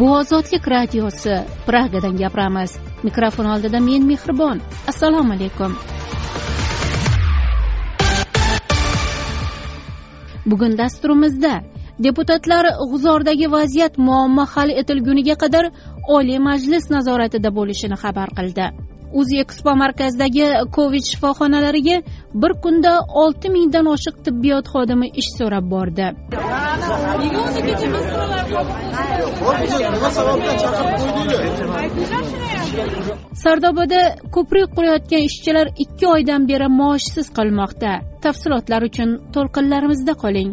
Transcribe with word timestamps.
bu 0.00 0.06
ozodlik 0.16 0.68
radiosi 0.68 1.34
pragadan 1.66 2.16
gapiramiz. 2.16 2.72
Mikrofon 3.02 3.44
oldida 3.44 3.80
men 3.80 4.06
mehribon. 4.10 4.60
Assalomu 4.88 5.32
alaykum. 5.32 5.72
Bugun 10.46 10.78
dasturimizda 10.78 11.54
deputatlar 12.04 12.64
g'uzordagi 12.90 13.50
vaziyat 13.56 13.98
muammo 13.98 14.44
hal 14.54 14.70
etilguniga 14.80 15.36
qadar 15.42 15.64
oliy 16.16 16.38
majlis 16.48 16.84
nazoratida 16.96 17.50
bo'lishini 17.58 17.96
xabar 18.02 18.28
qildi. 18.38 18.66
O'zekspo 19.18 19.72
markazidagi 19.82 20.46
covid 20.76 21.04
shifoxonalariga 21.10 21.96
bir 22.42 22.52
kunda 22.64 22.92
olti 23.22 23.48
mingdan 23.56 23.86
oshiq 23.94 24.16
tibbiyot 24.26 24.66
xodimi 24.74 25.08
ish 25.20 25.30
so'rab 25.38 25.66
bordi. 25.74 26.06
Sardobada 33.44 34.00
ko'prik 34.34 34.68
qurayotgan 34.76 35.22
ishchilar 35.28 35.66
ikki 35.84 36.06
oydan 36.14 36.48
beri 36.50 36.68
maoshsiz 36.80 37.26
qolmoqda. 37.38 37.92
Tafsilotlar 38.24 38.82
uchun 38.90 39.10
to'lqinlarimizda 39.34 40.14
qoling. 40.24 40.50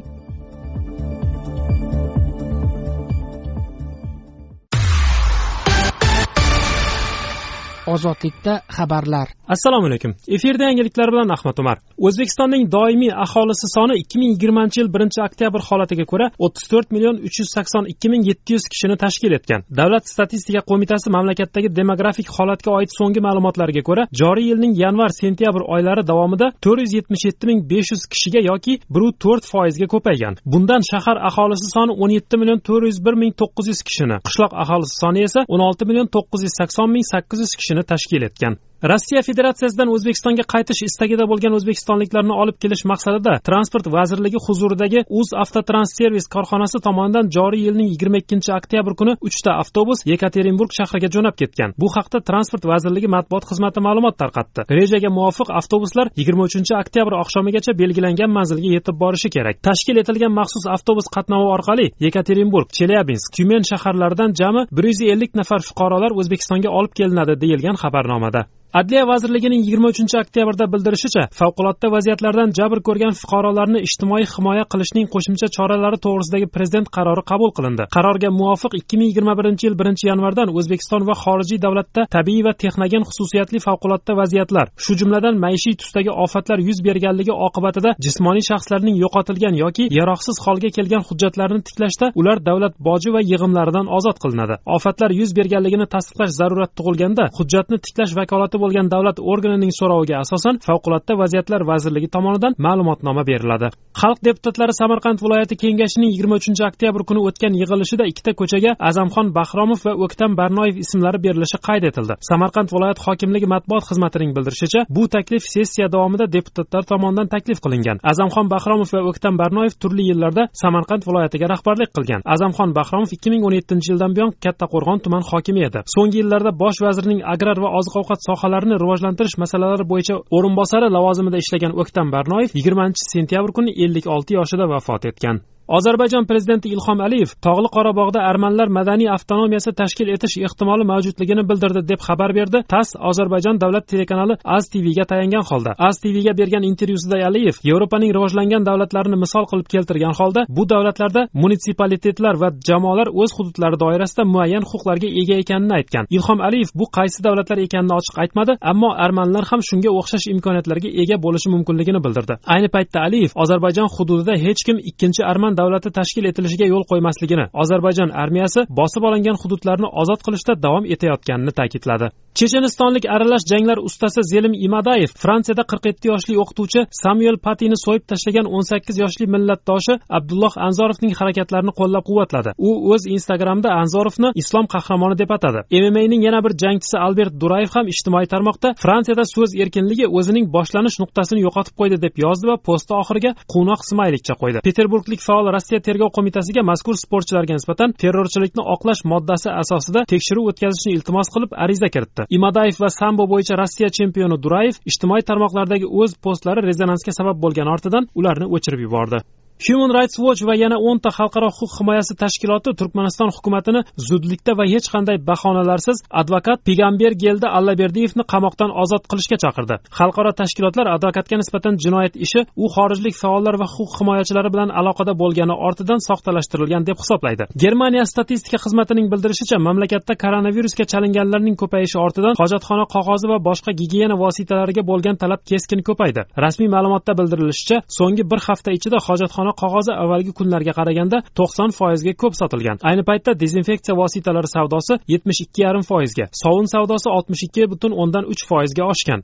Ozodlikda 7.93 8.53
xabarlar. 8.77 9.27
Assalomu 9.47 9.87
alaykum. 9.87 10.11
Efirda 10.27 10.63
yangiliklar 10.63 11.07
bilan 11.13 11.29
ahmad 11.35 11.57
umar. 11.57 11.77
O'zbekistonning 11.97 12.63
doimiy 12.71 13.11
aholisi 13.25 13.67
soni 13.75 13.93
ikki 14.01 14.19
ming 14.19 14.31
yigirmanchi 14.35 14.81
yil 14.81 14.89
birinchi 14.95 15.19
oktyabr 15.27 15.61
holatiga 15.69 16.05
ko'ra 16.11 16.27
o'ttiz 16.45 16.65
to'rt 16.71 16.91
million 16.95 17.15
uch 17.27 17.37
yuz 17.39 17.49
sakson 17.57 17.85
ikki 17.93 18.07
ming 18.13 18.23
yetti 18.29 18.53
yuz 18.55 18.65
kishini 18.71 18.95
tashkil 19.03 19.31
etgan. 19.39 19.61
Davlat 19.79 20.05
statistika 20.13 20.61
qo'mitasi 20.69 21.07
mamlakatdagi 21.15 21.69
demografik 21.79 22.27
holatga 22.37 22.69
oid 22.77 22.91
so'nggi 22.99 23.21
ma'lumotlarga 23.27 23.81
ko'ra 23.89 24.03
joriy 24.21 24.47
yilning 24.51 24.73
yanvar 24.83 25.11
sentyabr 25.21 25.61
oylari 25.73 26.03
davomida 26.11 26.47
to'rt 26.65 26.79
yuz 26.83 26.93
yetmish 26.99 27.23
yetti 27.29 27.45
ming 27.49 27.59
besh 27.71 27.89
yuz 27.93 28.03
kishiga 28.13 28.41
yoki 28.49 28.73
bir 28.95 29.03
to'rt 29.23 29.43
foizga 29.51 29.87
ko'paygan. 29.93 30.33
Bundan 30.53 30.81
shahar 30.91 31.17
aholisi 31.29 31.67
soni 31.75 31.93
o'n 32.03 32.11
yetti 32.17 32.35
million 32.41 32.59
to'rt 32.67 32.85
yuz 32.89 32.99
bir 33.05 33.15
ming 33.21 33.33
to'qqiz 33.41 33.65
yuz 33.71 33.81
kishini 33.87 34.17
qishloq 34.27 34.51
aholisi 34.63 34.95
soni 35.03 35.19
esa 35.27 35.39
o'n 35.53 35.61
olti 35.67 35.83
million 35.89 36.07
to'qqiz 36.15 36.41
yuz 36.45 36.53
sakson 36.59 36.87
ming 36.95 37.05
sakkiz 37.13 37.39
yuz 37.43 37.53
kishini 37.59 37.76
tashkil 37.83 38.23
etgan. 38.23 38.57
Rossiya 38.83 39.21
federatsiyasidan 39.25 39.89
o'zbekistonga 39.89 40.43
qaytish 40.53 40.83
istagida 40.85 41.25
bo'lgan 41.29 41.55
o'zbekistonliklarni 41.57 42.33
olib 42.41 42.57
kelish 42.61 42.83
maqsadida 42.91 43.33
transport 43.49 43.87
vazirligi 43.95 44.39
huzuridagi 44.47 45.01
uz 45.19 45.31
avtotranservis 45.43 46.27
korxonasi 46.35 46.81
tomonidan 46.87 47.31
joriy 47.37 47.63
yilning 47.67 47.89
yigirma 47.93 48.21
ikkinchi 48.21 48.51
oktyabr 48.59 48.93
kuni 48.99 49.15
uchta 49.27 49.55
avtobus 49.61 50.05
yekaterinburg 50.11 50.71
shahriga 50.77 51.09
jo'nab 51.15 51.35
ketgan. 51.41 51.73
Bu 51.81 51.87
haqda 51.95 52.21
transport 52.29 52.65
vazirligi 52.71 53.09
matbuot 53.15 53.47
xizmati 53.49 53.81
ma'lumot 53.87 54.15
tarqatdi. 54.21 54.67
Rejaga 54.79 55.09
muvofiq 55.17 55.49
avtobuslar 55.59 56.13
yigirma 56.19 56.43
uchinchi 56.49 56.73
oktyabr 56.81 57.17
oqshomigacha 57.23 57.73
belgilangan 57.81 58.31
manzilga 58.37 58.69
yetib 58.75 58.99
borishi 59.03 59.33
kerak. 59.35 59.57
Tashkil 59.67 59.97
etilgan 60.03 60.33
maxsus 60.39 60.69
avtobus 60.75 61.09
qatnovi 61.15 61.49
orqali 61.55 61.87
yekaterinburg 62.05 62.69
chelyabinsk 62.77 63.33
tyumen 63.35 63.65
shaharlaridan 63.71 64.37
jami 64.41 64.67
bir 64.77 64.85
yuz 64.91 65.01
ellik 65.13 65.33
nafar 65.41 65.61
fuqarolar 65.69 66.11
o'zbekistonga 66.19 66.69
olib 66.79 66.93
kelinadi 66.99 67.33
deyilgan 67.43 67.81
xabarnomada. 67.83 68.45
Adliya 68.73 69.07
vazirligining 69.07 69.61
yigirma 69.65 69.87
uchinchi 69.93 70.17
oktyabrda 70.19 70.65
bildirishicha 70.73 71.23
favqulodda 71.39 71.87
vaziyatlardan 71.95 72.49
jabr 72.59 72.79
ko'rgan 72.87 73.13
fuqarolarni 73.21 73.79
ijtimoiy 73.87 74.25
himoya 74.33 74.63
qilishning 74.73 75.07
qo'shimcha 75.13 75.47
choralari 75.57 75.97
to'g'risidagi 76.05 76.47
prezident 76.55 76.87
qarori 76.97 77.23
qabul 77.31 77.51
qilindi. 77.57 77.83
Qarorga 77.95 78.29
muvofiq 78.39 78.73
ikki 78.79 78.95
ming 78.99 79.09
yigirma 79.11 79.33
birinchi 79.39 79.67
yil 79.67 79.75
birinchi 79.81 80.05
yanvardan 80.11 80.49
o'zbekiston 80.57 81.01
va 81.09 81.15
xorijiy 81.23 81.59
davlatda 81.65 82.01
tabiiy 82.15 82.43
va 82.47 82.53
texnogen 82.63 83.03
xususiyatli 83.09 83.59
favqulodda 83.67 84.13
vaziyatlar 84.21 84.65
shu 84.83 84.91
jumladan 84.99 85.35
maishiy 85.45 85.75
tusdagi 85.81 86.11
ofatlar 86.25 86.59
yuz 86.67 86.79
berganligi 86.87 87.33
oqibatida 87.47 87.95
jismoniy 88.05 88.43
shaxslarning 88.49 88.95
yo'qotilgan 89.03 89.55
yoki 89.63 89.83
yaroqsiz 89.99 90.37
holga 90.45 90.69
kelgan 90.77 91.03
hujjatlarini 91.09 91.61
tiklashda 91.67 92.11
ular 92.19 92.37
davlat 92.49 92.73
boji 92.89 93.09
va 93.15 93.21
yig'imlaridan 93.31 93.87
ozod 93.97 94.17
qilinadi. 94.23 94.55
Ofatlar 94.77 95.11
yuz 95.19 95.31
berganligini 95.39 95.87
tasdiqlash 95.95 96.33
zarurati 96.39 96.73
tug'ilganda 96.79 97.23
hujjatni 97.37 97.77
tiklash 97.85 98.13
vakolati 98.19 98.56
bo'lgan 98.63 98.87
davlat 98.93 99.17
organining 99.33 99.71
so'roviga 99.79 100.15
asosan 100.23 100.55
favqulodda 100.67 101.13
vaziyatlar 101.21 101.61
vazirligi 101.71 102.09
tomonidan 102.15 102.53
ma'lumotnoma 102.65 103.23
beriladi. 103.29 103.67
Xalq 104.01 104.19
deputatlari 104.27 104.73
samarqand 104.81 105.19
viloyati 105.25 105.55
kengashining 105.63 106.09
yigirma 106.13 106.35
uchinchi 106.41 106.63
oktyabr 106.69 107.01
kuni 107.09 107.21
o'tgan 107.27 107.53
yig'ilishida 107.61 108.05
ikkita 108.11 108.31
ko'chaga 108.39 108.71
azamxon 108.89 109.27
bahromov 109.37 109.79
va 109.87 109.93
o'ktam 110.05 110.31
barnoyev 110.39 110.75
ismlari 110.83 111.19
berilishi 111.25 111.57
qayd 111.67 111.83
etildi. 111.89 112.13
Samarqand 112.29 112.69
viloyat 112.73 112.99
hokimligi 113.05 113.47
matbuot 113.53 113.83
xizmatining 113.89 114.31
bildirishicha 114.37 114.81
bu 114.95 115.03
taklif 115.15 115.43
sessiya 115.55 115.87
davomida 115.95 116.25
deputatlar 116.35 116.83
tomonidan 116.91 117.27
taklif 117.35 117.59
qilingan. 117.65 117.97
Azamxon 118.11 118.47
bahromov 118.53 118.89
va 118.95 119.01
o'ktam 119.09 119.33
barnoyev 119.41 119.73
turli 119.81 120.03
yillarda 120.09 120.43
samarqand 120.63 121.03
viloyatiga 121.09 121.45
rahbarlik 121.53 121.91
qilgan. 121.97 122.21
Azamxon 122.35 122.69
bahromov 122.79 123.09
ikki 123.15 123.29
ming 123.33 123.43
o'n 123.47 123.55
yettinchi 123.59 123.91
yildan 123.91 124.11
buyon 124.17 124.31
kattaqo'rg'on 124.43 124.99
tuman 125.05 125.23
hokimi 125.31 125.61
edi. 125.69 125.79
So'nggi 125.95 126.17
yillarda 126.21 126.51
bosh 126.63 126.79
vazirning 126.85 127.19
agrar 127.33 127.57
va 127.63 127.69
oziq 127.79 127.95
ovqat 128.01 128.19
sohasi 128.27 128.46
sohalarini 128.47 128.77
rivojlantirish 128.79 129.35
masalalari 129.43 129.85
bo'yicha 129.91 130.15
o'rinbosari 130.37 130.87
lavozimida 130.95 131.37
ishlagan 131.43 131.73
o'ktam 131.81 132.11
barnoyev 132.15 132.55
yigirmanchi 132.57 133.03
sentyabr 133.13 133.51
kuni 133.57 133.71
ellik 133.83 134.07
olti 134.15 134.37
yoshida 134.39 134.65
vafot 134.73 135.05
etgan. 135.11 135.41
Ozarbayjon 135.67 136.25
prezidenti 136.25 136.69
ilhom 136.75 137.01
aliyev 137.05 137.31
tog'li 137.45 137.69
qorabog'da 137.75 138.21
armanlar 138.29 138.69
madaniy 138.77 139.09
avtonomiyasi 139.15 139.71
tashkil 139.81 140.09
etish 140.15 140.37
ehtimoli 140.47 140.85
mavjudligini 140.91 141.43
bildirdi 141.49 141.81
deb 141.91 141.99
xabar 142.07 142.31
berdi 142.37 142.61
tass 142.73 142.95
ozarbayjon 143.09 143.59
davlat 143.63 143.87
telekanali 143.91 144.37
az 144.55 144.69
tvga 144.73 145.05
tayangan 145.11 145.43
holda. 145.49 145.71
Az 145.87 145.99
tvga 146.03 146.33
bergan 146.39 146.63
intervyusida 146.71 147.17
aliyev 147.27 147.55
yevropaning 147.69 148.11
rivojlangan 148.15 148.63
davlatlarini 148.69 149.17
misol 149.23 149.45
qilib 149.51 149.67
keltirgan 149.73 150.15
holda 150.19 150.45
bu 150.57 150.63
davlatlarda 150.73 151.21
munitsipalitetlar 151.41 152.35
va 152.41 152.49
jamoalar 152.69 153.07
o'z 153.21 153.31
hududlari 153.37 153.77
doirasida 153.83 154.23
muayyan 154.33 154.63
huquqlarga 154.71 155.09
ega 155.21 155.35
ekanini 155.43 155.73
aytgan. 155.79 156.05
Ilhom 156.17 156.39
aliyev 156.47 156.69
bu 156.79 156.85
qaysi 156.97 157.19
davlatlar 157.27 157.57
ekanini 157.65 157.93
ochiq 157.99 158.15
aytmadi 158.23 158.53
ammo 158.71 158.89
armanlar 159.05 159.43
ham 159.51 159.61
shunga 159.69 159.91
o'xshash 159.99 160.27
imkoniyatlarga 160.33 160.89
ega 161.03 161.17
bo'lishi 161.25 161.49
mumkinligini 161.55 161.99
bildirdi. 162.05 162.33
Ayni 162.53 162.69
paytda 162.75 162.99
aliyev 163.07 163.31
ozarbayjon 163.43 163.89
hududida 163.95 164.33
hech 164.45 164.61
kim 164.67 164.77
ikkinchi 164.89 165.21
arman 165.31 165.56
davlati 165.59 165.89
tashkil 165.99 166.25
etilishiga 166.31 166.65
yo'l 166.73 166.85
qo'ymasligini 166.91 167.45
ozarbayjon 167.61 168.11
armiyasi 168.23 168.61
bosib 168.79 169.03
olingan 169.09 169.37
hududlarni 169.41 169.87
ozod 170.01 170.21
qilishda 170.25 170.53
davom 170.65 170.85
etayotganini 170.93 171.53
ta'kidladi. 171.59 172.07
Chechenistonlik 172.39 173.05
aralash 173.15 173.45
janglar 173.51 173.79
ustasi 173.87 174.21
zelim 174.31 174.53
imadayev 174.67 175.11
fransiyada 175.23 175.63
qirq 175.71 175.85
yetti 175.89 176.09
yoshli 176.11 176.33
o'qituvchi 176.43 176.81
samuel 177.03 177.37
patini 177.45 177.77
so'yib 177.85 178.03
tashlagan 178.11 178.49
o'n 178.55 178.65
sakkiz 178.71 178.95
yoshli 179.03 179.25
millatdoshi 179.35 179.93
abdulloh 180.17 180.53
anzorovning 180.67 181.13
harakatlarini 181.19 181.73
qo'llab 181.79 182.03
quvvatladi 182.09 182.53
u 182.67 182.71
o'z 182.93 183.07
instagramida 183.15 183.69
anzorovni 183.81 184.29
islom 184.41 184.65
qahramoni 184.73 185.15
deb 185.21 185.31
atadi. 185.37 185.59
Mma'ning 185.87 186.21
yana 186.27 186.39
bir 186.45 186.53
jangchisi 186.63 186.97
albert 187.05 187.33
durayev 187.41 187.71
ham 187.75 187.85
ijtimoiy 187.93 188.27
tarmoqda 188.33 188.75
fransiyada 188.83 189.25
so'z 189.33 189.51
erkinligi 189.63 190.05
o'zining 190.17 190.45
boshlanish 190.55 190.97
nuqtasini 191.03 191.39
yo'qotib 191.45 191.75
qo'ydi 191.79 191.97
deb 192.05 192.15
yozdi 192.25 192.45
va 192.51 192.57
posti 192.67 192.93
oxiriga 193.01 193.31
quvnoq 193.53 193.81
smaylikcha 193.91 194.33
qo'ydi. 194.41 194.63
Peterburglik 194.67 195.21
faol 195.27 195.46
rossiya 195.55 195.79
tergov 195.87 196.11
qo'mitasiga 196.17 196.63
mazkur 196.71 196.95
sportchilarga 197.03 197.57
nisbatan 197.57 197.95
terrorchilikni 198.03 198.63
oqlash 198.75 199.01
moddasi 199.13 199.49
asosida 199.63 200.05
tekshiruv 200.13 200.51
o'tkazishni 200.51 200.95
iltimos 200.97 201.33
qilib 201.33 201.57
ariza 201.65 201.89
kiritdi. 201.95 202.27
Imadayev 202.37 202.83
va 202.83 202.89
sambo 202.99 203.29
bo'yicha 203.33 203.59
rossiya 203.61 203.89
chempioni 203.97 204.37
durayev 204.43 204.79
ijtimoiy 204.91 205.27
tarmoqlardagi 205.29 205.87
o'z 206.01 206.19
postlari 206.25 206.65
rezonansga 206.69 207.17
sabab 207.19 207.43
bo'lgani 207.43 207.75
ortidan 207.75 208.09
ularni 208.19 208.47
o'chirib 208.55 208.87
yubordi. 208.87 209.23
Human 209.65 209.91
rights 209.97 210.19
watch 210.19 210.41
va 210.45 210.55
yana 210.63 210.77
o'nta 210.89 211.09
xalqaro 211.17 211.49
huquq 211.57 211.73
himoyasi 211.79 212.13
tashkiloti 212.23 212.69
turkmaniston 212.79 213.29
hukumatini 213.35 213.81
zudlikda 214.09 214.53
va 214.59 214.65
hech 214.73 214.87
qanday 214.93 215.17
bahonalarsiz 215.29 215.97
advokat 216.21 216.59
pigamber 216.67 217.11
geldi 217.25 217.47
allaberdiyevni 217.57 218.23
qamoqdan 218.33 218.71
ozod 218.83 219.03
qilishga 219.11 219.37
chaqirdi. 219.43 219.75
Xalqaro 219.99 220.31
tashkilotlar 220.41 220.87
advokatga 220.95 221.35
nisbatan 221.41 221.73
jinoyat 221.83 222.15
ishi 222.25 222.41
u 222.63 222.65
xorijlik 222.75 223.15
faollar 223.23 223.55
va 223.61 223.67
huquq 223.75 223.93
himoyachilari 223.99 224.49
bilan 224.53 224.69
aloqada 224.79 225.13
bo'lgani 225.21 225.55
ortidan 225.67 225.99
soxtalashtirilgan 226.07 226.83
deb 226.89 226.97
hisoblaydi. 227.01 227.43
Germaniya 227.63 228.05
statistika 228.13 228.57
xizmatining 228.65 229.07
bildirishicha 229.11 229.57
mamlakatda 229.67 230.13
koronavirusga 230.23 230.85
chalinganlarning 230.91 231.55
ko'payishi 231.61 231.97
ortidan 232.05 232.33
hojatxona 232.41 232.85
qog'ozi 232.95 233.27
va 233.33 233.37
boshqa 233.49 233.71
gigiyena 233.81 234.15
vositalariga 234.23 234.83
bo'lgan 234.91 235.15
talab 235.23 235.41
keskin 235.49 235.81
ko'paydi. 235.89 236.21
Rasmiy 236.45 236.69
ma'lumotda 236.75 237.11
bildirilishicha 237.19 237.77
so'nggi 237.97 238.23
bir 238.31 238.39
hafta 238.47 238.69
ichida 238.77 238.97
hojatxona 239.07 239.46
kutubxona 239.47 239.53
qog'ozi 239.61 239.93
avvalgi 239.93 240.33
kunlarga 240.33 240.73
qaraganda 240.73 241.21
to'qson 241.35 241.71
foizga 241.71 242.13
ko'p 242.21 242.33
sotilgan. 242.35 242.77
Ayni 242.83 243.03
paytda 243.03 243.33
dezinfeksiya 243.39 243.95
vositalari 243.95 244.47
savdosi 244.47 244.99
yetmish 245.07 245.41
ikki 245.45 245.63
yarim 245.63 245.83
foizga 245.83 246.27
sovun 246.43 246.67
savdosi 246.67 247.09
oltmish 247.09 247.43
ikki 247.47 247.69
butun 247.71 247.91
o'ndan 247.91 248.25
uch 248.31 248.43
foizga 248.49 248.83
oshgan. 248.93 249.23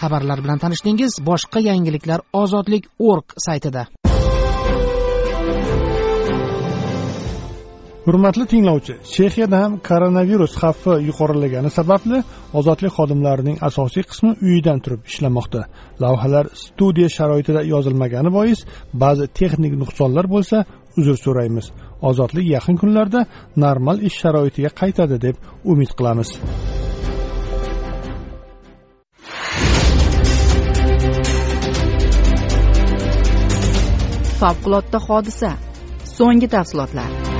Xabarlar 0.00 0.38
bilan 0.44 0.58
tanishdingiz 0.58 1.12
boshqa 1.28 1.60
yangiliklar 1.60 2.20
ozodlik 2.32 2.84
org 2.98 3.26
saytida. 3.46 3.86
Hurmatli 8.06 8.44
tinglovchi 8.52 8.94
chexiyada 9.14 9.56
ham 9.62 9.72
koronavirus 9.88 10.52
xavfi 10.62 10.92
yuqorilagani 11.08 11.70
sababli 11.78 12.18
ozodlik 12.58 12.92
xodimlarining 12.98 13.56
asosiy 13.68 14.04
qismi 14.10 14.32
uyidan 14.46 14.78
turib 14.84 15.02
ishlamoqda. 15.10 15.60
Lavhalar 16.02 16.46
studiya 16.64 17.08
sharoitida 17.16 17.62
yozilmagani 17.72 18.30
bois 18.38 18.58
ba'zi 19.02 19.26
texnik 19.38 19.72
nuqsonlar 19.82 20.26
bo'lsa 20.34 20.56
uzr 21.00 21.16
so'raymiz. 21.24 21.66
Ozodlik 22.08 22.46
yaqin 22.56 22.76
kunlarda 22.82 23.20
normal 23.64 23.96
ish 24.08 24.16
sharoitiga 24.22 24.70
qaytadi 24.80 25.16
deb 25.26 25.36
umid 25.72 25.90
qilamiz. 25.98 26.30
Favqulodda 34.40 34.98
hodisa. 35.08 35.50
So'nggi 36.16 36.48
tafsilotlar. 36.54 37.35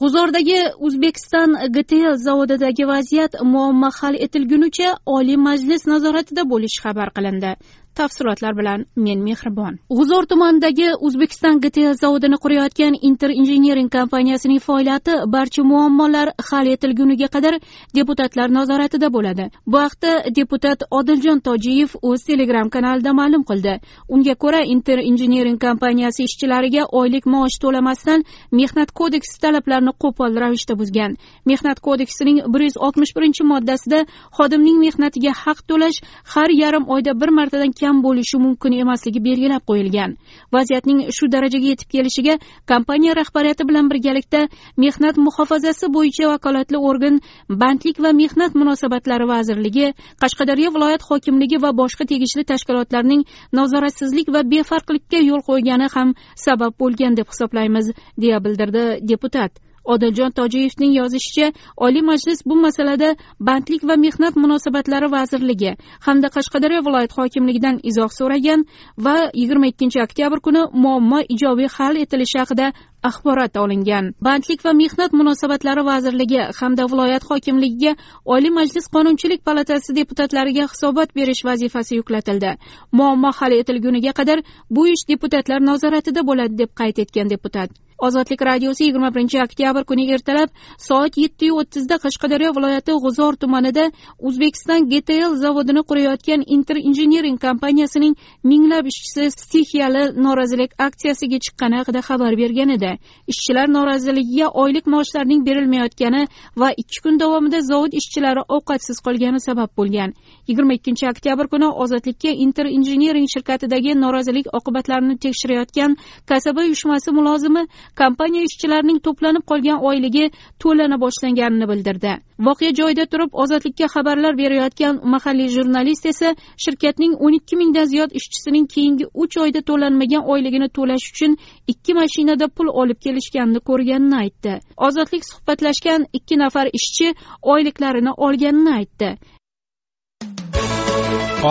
G'uzordagi 0.00 0.60
o'zbekiston 0.86 1.50
gtl 1.72 2.14
zavodidagi 2.26 2.84
vaziyat 2.90 3.34
muammo 3.54 3.90
hal 3.96 4.14
etilgunicha 4.26 4.92
oliy 5.16 5.36
majlis 5.46 5.82
nazoratida 5.92 6.44
bo'lishi 6.52 6.80
xabar 6.84 7.10
qilindi. 7.18 7.50
Tafsilotlar 7.94 8.56
bilan 8.58 8.84
men 8.96 9.18
mehribon. 9.28 9.78
G'uzor 9.90 10.26
tumanidagi 10.30 10.88
o'zbekiston 11.06 11.60
gtl 11.64 11.94
zavodini 12.02 12.38
qurayotgan 12.44 12.94
inter 13.08 13.30
injenering 13.40 13.88
kompaniyasining 13.96 14.60
faoliyati 14.68 15.12
barcha 15.34 15.62
muammolar 15.72 16.28
hal 16.50 16.66
etilguniga 16.74 17.28
qadar 17.34 17.54
deputatlar 17.98 18.48
nazoratida 18.58 19.08
bo'ladi. 19.16 19.44
Bu 19.66 19.78
haqda 19.84 20.12
deputat 20.38 20.82
odiljon 20.90 21.40
tojiyev 21.48 21.90
o'z 22.02 22.24
telegram 22.30 22.70
kanalida 22.74 23.12
ma'lum 23.20 23.44
qildi. 23.50 23.74
Unga 24.08 24.34
ko'ra 24.34 24.62
inter 24.74 24.98
injenering 25.10 25.58
kompaniyasi 25.66 26.24
ishchilariga 26.28 26.84
oylik 27.00 27.26
maosh 27.26 27.58
to'lamasdan 27.62 28.24
mehnat 28.60 28.90
kodeksi 29.00 29.40
talablarini 29.44 29.92
qo'pol 30.02 30.40
ravishda 30.42 30.78
buzgan. 30.80 31.16
Mehnat 31.50 31.80
kodeksining 31.86 32.38
bir 32.52 32.60
yuz 32.66 32.76
oltmish 32.86 33.12
birinchi 33.16 33.44
moddasida 33.52 34.00
xodimning 34.38 34.78
mehnatiga 34.86 35.32
haq 35.44 35.58
to'lash 35.68 35.98
har 36.34 36.50
yarim 36.62 36.84
oyda 36.94 37.20
bir 37.20 37.30
martadan 37.38 37.72
kam 37.80 38.02
bo'lishi 38.06 38.38
mumkin 38.44 38.72
emasligi 38.82 39.20
belgilab 39.28 39.62
qo'yilgan. 39.70 40.10
Vaziyatning 40.54 40.98
shu 41.16 41.28
darajaga 41.34 41.66
yetib 41.72 41.88
kelishiga 41.94 42.34
kompaniya 42.70 43.12
rahbariyati 43.20 43.68
bilan 43.70 43.90
birgalikda 43.92 44.40
mehnat 44.84 45.16
muhofazasi 45.26 45.92
bo'yicha 45.96 46.30
vakolatli 46.32 46.78
organ 46.90 47.20
bandlik 47.62 47.96
va 48.04 48.10
mehnat 48.22 48.52
munosabatlari 48.60 49.26
vazirligi 49.34 49.86
qashqadaryo 50.22 50.74
viloyat 50.76 51.02
hokimligi 51.10 51.62
va 51.64 51.70
boshqa 51.80 52.04
tegishli 52.12 52.44
tashkilotlarning 52.52 53.22
nazoratsizlik 53.58 54.28
va 54.34 54.42
befarqlikka 54.52 55.18
yo'l 55.30 55.42
qo'ygani 55.48 55.88
ham 55.94 56.14
sabab 56.46 56.72
bo'lgan 56.82 57.18
deb 57.18 57.26
hisoblaymiz 57.32 57.92
deya 58.22 58.38
bildirdi 58.44 58.84
deputat. 59.12 59.52
Odiljon 59.84 60.32
tojiyevning 60.32 60.92
yozishicha 60.96 61.52
oliy 61.76 62.02
majlis 62.02 62.40
bu 62.46 62.54
masalada 62.56 63.14
bandlik 63.40 63.82
va 63.88 63.96
mehnat 63.96 64.36
munosabatlari 64.36 65.08
vazirligi 65.16 65.72
hamda 66.06 66.28
qashqadaryo 66.36 66.80
viloyat 66.86 67.12
hokimligidan 67.18 67.80
izoh 67.90 68.10
so'ragan 68.18 68.64
va 69.04 69.16
yigirma 69.40 69.66
ikkinchi 69.72 70.02
oktyabr 70.06 70.40
kuni 70.46 70.62
muammo 70.84 71.20
ijobiy 71.34 71.68
hal 71.76 71.96
etilishi 72.04 72.38
haqida 72.42 72.72
axborot 73.08 73.56
olingan. 73.56 74.12
Bandlik 74.26 74.64
va 74.64 74.72
mehnat 74.82 75.12
munosabatlari 75.20 75.84
vazirligi 75.90 76.40
hamda 76.60 76.86
viloyat 76.92 77.24
hokimligiga 77.30 77.92
oliy 78.36 78.52
majlis 78.58 78.86
qonunchilik 78.94 79.44
palatasi 79.48 79.96
deputatlariga 80.00 80.68
hisobot 80.72 81.14
berish 81.18 81.44
vazifasi 81.50 82.00
yuklatildi. 82.00 82.56
Muammo 82.92 83.30
hal 83.38 83.52
etilguniga 83.60 84.12
qadar 84.22 84.42
bu 84.70 84.88
ish 84.94 85.04
deputatlar 85.12 85.60
nazoratida 85.70 86.26
bo'ladi 86.32 86.58
deb 86.64 86.74
qayd 86.80 87.06
etgan 87.06 87.30
deputat. 87.34 87.70
Ozodlik 88.06 88.42
radiosi 88.42 88.84
yigirma 88.84 89.10
birinchi 89.14 89.38
oktyabr 89.42 89.84
kuni 89.90 90.04
ertalab 90.14 90.50
soat 90.88 91.18
yettiyu 91.22 91.56
o'ttizda 91.62 91.98
qashqadaryo 92.04 92.52
viloyati 92.56 92.94
g'uzor 93.04 93.36
tumanida 93.42 93.84
o'zbekiston 94.30 94.86
gtl 94.92 95.34
zavodini 95.42 95.82
qurayotgan 95.90 96.46
inter 96.56 96.80
injenering 96.88 97.36
kompaniyasining 97.46 98.14
minglab 98.52 98.88
ishchisi 98.92 99.30
stixiyali 99.36 100.04
norozilik 100.26 100.70
aksiyasiga 100.86 101.38
chiqqani 101.44 101.76
haqida 101.80 102.00
xabar 102.08 102.32
bergan 102.42 102.76
edi. 102.76 102.89
Ishchilar 103.32 103.66
noroziligiga 103.76 104.48
oylik 104.62 104.86
maoshlarning 104.86 105.46
berilmayotgani 105.46 106.22
va 106.56 106.68
ikki 106.82 107.02
kun 107.04 107.20
davomida 107.22 107.60
zavod 107.70 107.92
ishchilari 108.00 108.42
ovqatsiz 108.56 108.98
qolgani 109.06 109.40
sabab 109.48 109.70
bo'lgan. 109.78 110.10
Yigirma 110.48 110.72
ikkinchi 110.78 111.08
oktyabr 111.12 111.46
kuni 111.52 111.68
ozodlikka 111.82 112.30
inter 112.44 112.66
injenering 112.76 113.26
shirkatidagi 113.34 113.94
norozilik 114.04 114.46
oqibatlarini 114.58 115.16
tekshirayotgan 115.24 115.96
kasaba 116.30 116.60
uyushmasi 116.66 117.10
mulozimi 117.18 117.62
kompaniya 118.00 118.42
ishchilarining 118.48 118.98
to'planib 119.06 119.44
qolgan 119.50 119.78
oyligi 119.88 120.24
to'lana 120.62 120.96
boshlanganini 121.04 121.66
bildirdi. 121.72 122.12
Voqea 122.46 122.72
joyida 122.80 123.04
turib 123.12 123.30
ozodlikka 123.42 123.86
xabarlar 123.94 124.34
berayotgan 124.42 125.00
mahalliy 125.12 125.48
jurnalist 125.56 126.06
esa 126.12 126.28
shirkatning 126.64 127.12
o'n 127.24 127.34
ikki 127.38 127.56
mingdan 127.60 127.86
ziyod 127.92 128.10
ishchisining 128.20 128.66
keyingi 128.74 129.06
uch 129.22 129.36
oyda 129.44 129.60
to'lanmagan 129.68 130.22
oyligini 130.32 130.68
to'lash 130.76 131.06
uchun 131.12 131.36
ikki 131.72 131.92
mashinada 132.00 132.48
pul 132.56 132.68
olib 132.82 132.98
kelishganini 133.04 133.60
ko'rganini 133.68 134.16
aytdi. 134.22 134.54
Ozodlik 134.86 135.24
suhbatlashgan 135.30 136.06
ikki 136.18 136.38
nafar 136.44 136.66
ishchi 136.78 137.14
oyliklarini 137.54 138.12
olganini 138.26 138.72
aytdi. 138.78 139.10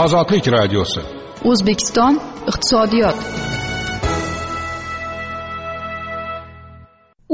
Ozodlik 0.03 0.47
radiosi. 0.57 1.01
O'zbekiston 1.49 2.19
iqtisodiyot. 2.51 3.19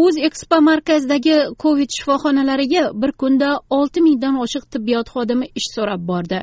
O'z 0.03 0.15
ekspo 0.27 0.57
markazidagi 0.69 1.36
covid 1.63 1.89
shifoxonalariga 1.97 2.83
bir 3.01 3.12
kunda 3.21 3.50
olti 3.77 4.01
mingdan 4.07 4.39
oshiq 4.45 4.65
tibbiyot 4.74 5.12
xodimi 5.15 5.45
ish 5.59 5.69
so'rab 5.75 6.07
bordi. 6.12 6.39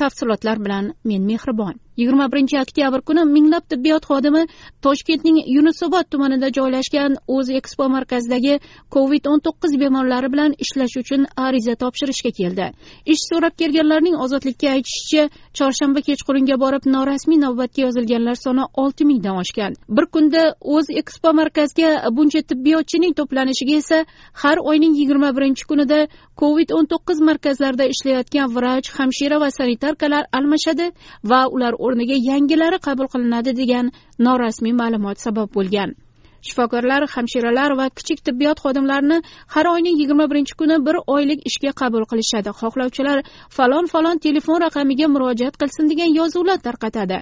Tafsilotlar 0.00 0.64
bilan 0.64 0.92
men 1.10 1.26
mehribon 1.30 1.83
yigirma 2.00 2.26
birinchi 2.32 2.56
oktyabr 2.64 3.00
kuni 3.08 3.24
minglab 3.36 3.64
tibbiyot 3.72 4.04
xodimi 4.10 4.42
toshkentning 4.84 5.38
yunusobod 5.56 6.06
tumanida 6.12 6.48
joylashgan 6.58 7.12
o'z 7.36 7.48
ekspo 7.60 7.88
markazidagi 7.96 8.54
covid 8.96 9.24
o'n 9.32 9.40
to'qqiz 9.46 9.72
bemorlari 9.82 10.28
bilan 10.34 10.50
ishlash 10.64 10.96
uchun 11.02 11.26
ariza 11.46 11.74
topshirishga 11.82 12.30
keldi. 12.38 12.66
Ish 13.12 13.22
so'rab 13.30 13.54
kelganlarning 13.60 14.16
ozodlikka 14.24 14.68
aytishicha 14.76 15.22
chorshanba 15.58 16.00
kechqurunga 16.08 16.56
borib 16.64 16.84
norasmiy 16.96 17.38
navbatga 17.44 17.80
yozilganlar 17.86 18.36
soni 18.44 18.64
olti 18.82 19.04
mingdan 19.10 19.36
oshgan. 19.42 19.72
Bir 19.96 20.06
kunda 20.14 20.42
o'z 20.74 20.86
ekspo 21.00 21.32
markazga 21.40 21.88
buncha 22.16 22.40
tibbiyotchining 22.50 23.12
to'planishiga 23.20 23.76
esa 23.82 23.98
har 24.42 24.58
oyning 24.70 24.94
yigirma 25.00 25.30
birinchi 25.36 25.64
kunida 25.70 25.98
covid 26.42 26.68
o'n 26.76 26.86
to'qqiz 26.92 27.18
markazlarida 27.30 27.84
ishlayotgan 27.94 28.48
vrach 28.56 28.88
hamshira 28.98 29.36
va 29.42 29.48
sanitarkalar 29.58 30.24
almashadi 30.38 30.86
va 31.30 31.40
ular 31.56 31.74
o'rniga 31.86 32.16
yangilari 32.28 32.78
qabul 32.86 33.10
qilinadi 33.14 33.52
degan 33.60 33.92
norasmiy 34.26 34.74
ma'lumot 34.80 35.18
sabab 35.26 35.48
bo'lgan. 35.56 35.90
Shifokorlar 36.48 37.02
hamshiralar 37.14 37.76
va 37.80 37.86
kichik 37.98 38.24
tibbiyot 38.26 38.58
xodimlarini 38.64 39.18
har 39.54 39.66
oyning 39.74 39.96
yigirma 40.00 40.26
birinchi 40.30 40.54
kuni 40.60 40.76
bir 40.86 40.96
oylik 41.16 41.40
ishga 41.50 41.72
qabul 41.80 42.04
qilishadi. 42.10 42.50
Xohlovchilar 42.60 43.18
falon 43.56 43.86
falon 43.92 44.18
telefon 44.26 44.60
raqamiga 44.66 45.06
murojaat 45.14 45.54
qilsin 45.62 45.90
degan 45.92 46.10
yozuvlar 46.20 46.58
tarqatadi. 46.66 47.18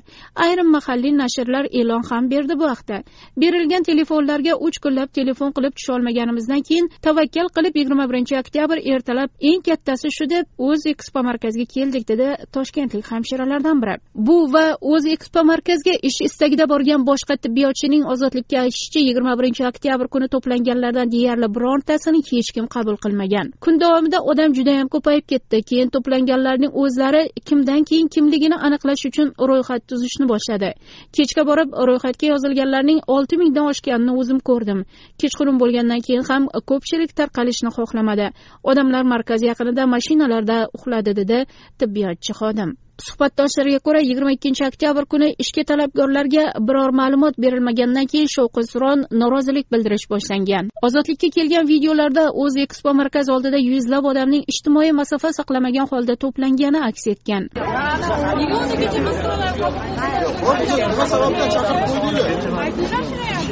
Ayrim 0.46 0.68
mahalliy 0.76 1.14
nashrlar 1.22 1.64
e'lon 1.80 2.02
ham 2.10 2.30
berdi 2.32 2.58
bu 2.60 2.66
haqda 2.72 3.02
berilgan 3.42 3.82
telefonlarga 3.90 4.54
uch 4.66 4.78
kunlab 4.84 5.08
telefon 5.18 5.50
qilib 5.56 5.72
tusholmaganimizdan 5.78 6.62
keyin 6.68 6.90
tavakkal 7.06 7.48
qilib 7.56 7.74
yigirma 7.80 8.04
birinchi 8.10 8.38
oktyabr 8.42 8.78
ertalab 8.94 9.30
eng 9.50 9.62
kattasi 9.68 10.08
shu 10.16 10.28
deb 10.34 10.44
o'z 10.68 10.86
ekspo 10.92 11.22
markaziga 11.28 11.66
keldik 11.76 12.08
dedi 12.10 12.28
toshkentlik 12.56 13.06
hamshiralardan 13.12 13.82
biri. 13.82 13.94
Bu 14.26 14.38
va 14.54 14.66
o'z 14.92 15.04
ekspo 15.14 15.40
markazga 15.52 15.94
ish 16.08 16.20
istagida 16.28 16.68
borgan 16.72 17.06
boshqa 17.10 17.34
tibbiyotchining 17.44 18.02
ozodlikka 18.12 18.56
aytishicha 18.64 19.00
yigirma 19.12 19.34
birinchi 19.38 19.62
oktyabr 19.70 20.06
kuni 20.14 20.26
to'planganlardan 20.34 21.08
deyarli 21.14 21.48
birontasini 21.56 22.20
hech 22.30 22.50
kim 22.56 22.66
qabul 22.74 22.96
qilmagan. 23.04 23.46
Kun 23.64 23.80
davomida 23.82 24.18
odam 24.32 24.50
judayam 24.58 24.88
ko'payib 24.94 25.24
ketdi. 25.32 25.58
Keyin 25.70 25.88
to'planganlarning 25.94 26.72
o'zlari 26.82 27.22
kimdan 27.48 27.82
keyin 27.90 28.08
kimligini 28.14 28.56
aniqlash 28.66 29.02
uchun 29.10 29.28
ro'yxat 29.50 29.82
tuzishni 29.90 30.26
boshladi. 30.32 30.70
Kechga 31.16 31.42
borib 31.50 31.68
ro'yxatga 31.88 32.26
yozilganlarning 32.32 33.00
olti 33.16 33.40
mingdan 33.42 33.66
oshganini 33.72 34.12
o'zim 34.20 34.38
ko'rdim. 34.48 34.80
Kechqurun 35.20 35.56
bo'lgandan 35.62 36.00
keyin 36.06 36.24
ham 36.30 36.48
ko'pchilik 36.70 37.10
tarqalishni 37.18 37.70
xohlamadi. 37.78 38.26
Odamlar 38.70 39.04
markaz 39.14 39.40
yaqinida 39.50 39.82
mashinalarda 39.94 40.58
uxladi 40.76 41.12
dedi 41.20 41.38
tibbiyotchi 41.80 42.32
xodim. 42.40 42.72
Suhbatdoshlariga 43.06 43.80
ko'ra 43.86 44.00
yigirma 44.08 44.32
ikkinchi 44.36 44.62
oktyabr 44.70 45.04
kuni 45.12 45.28
ishga 45.44 45.62
talabgorlarga 45.70 46.44
biror 46.68 46.90
ma'lumot 47.00 47.34
berilmagandan 47.44 48.06
keyin 48.12 48.28
shovqin 48.36 48.66
suron 48.72 48.98
norozilik 49.22 49.66
bildirish 49.72 50.06
boshlangan. 50.12 50.64
Ozodlikka 50.86 51.28
kelgan 51.36 51.64
videolarda 51.72 52.24
o'z 52.44 52.54
ekspo 52.66 52.90
markaz 53.00 53.26
oldida 53.36 53.58
yuzlab 53.70 54.04
odamning 54.12 54.44
ijtimoiy 54.52 54.92
masofa 55.00 55.30
saqlamagan 55.38 55.86
holda 55.92 56.14
to'plangani 56.22 56.80
aks 56.90 57.04
etgan. 57.14 57.42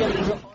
G'ala 0.01 0.50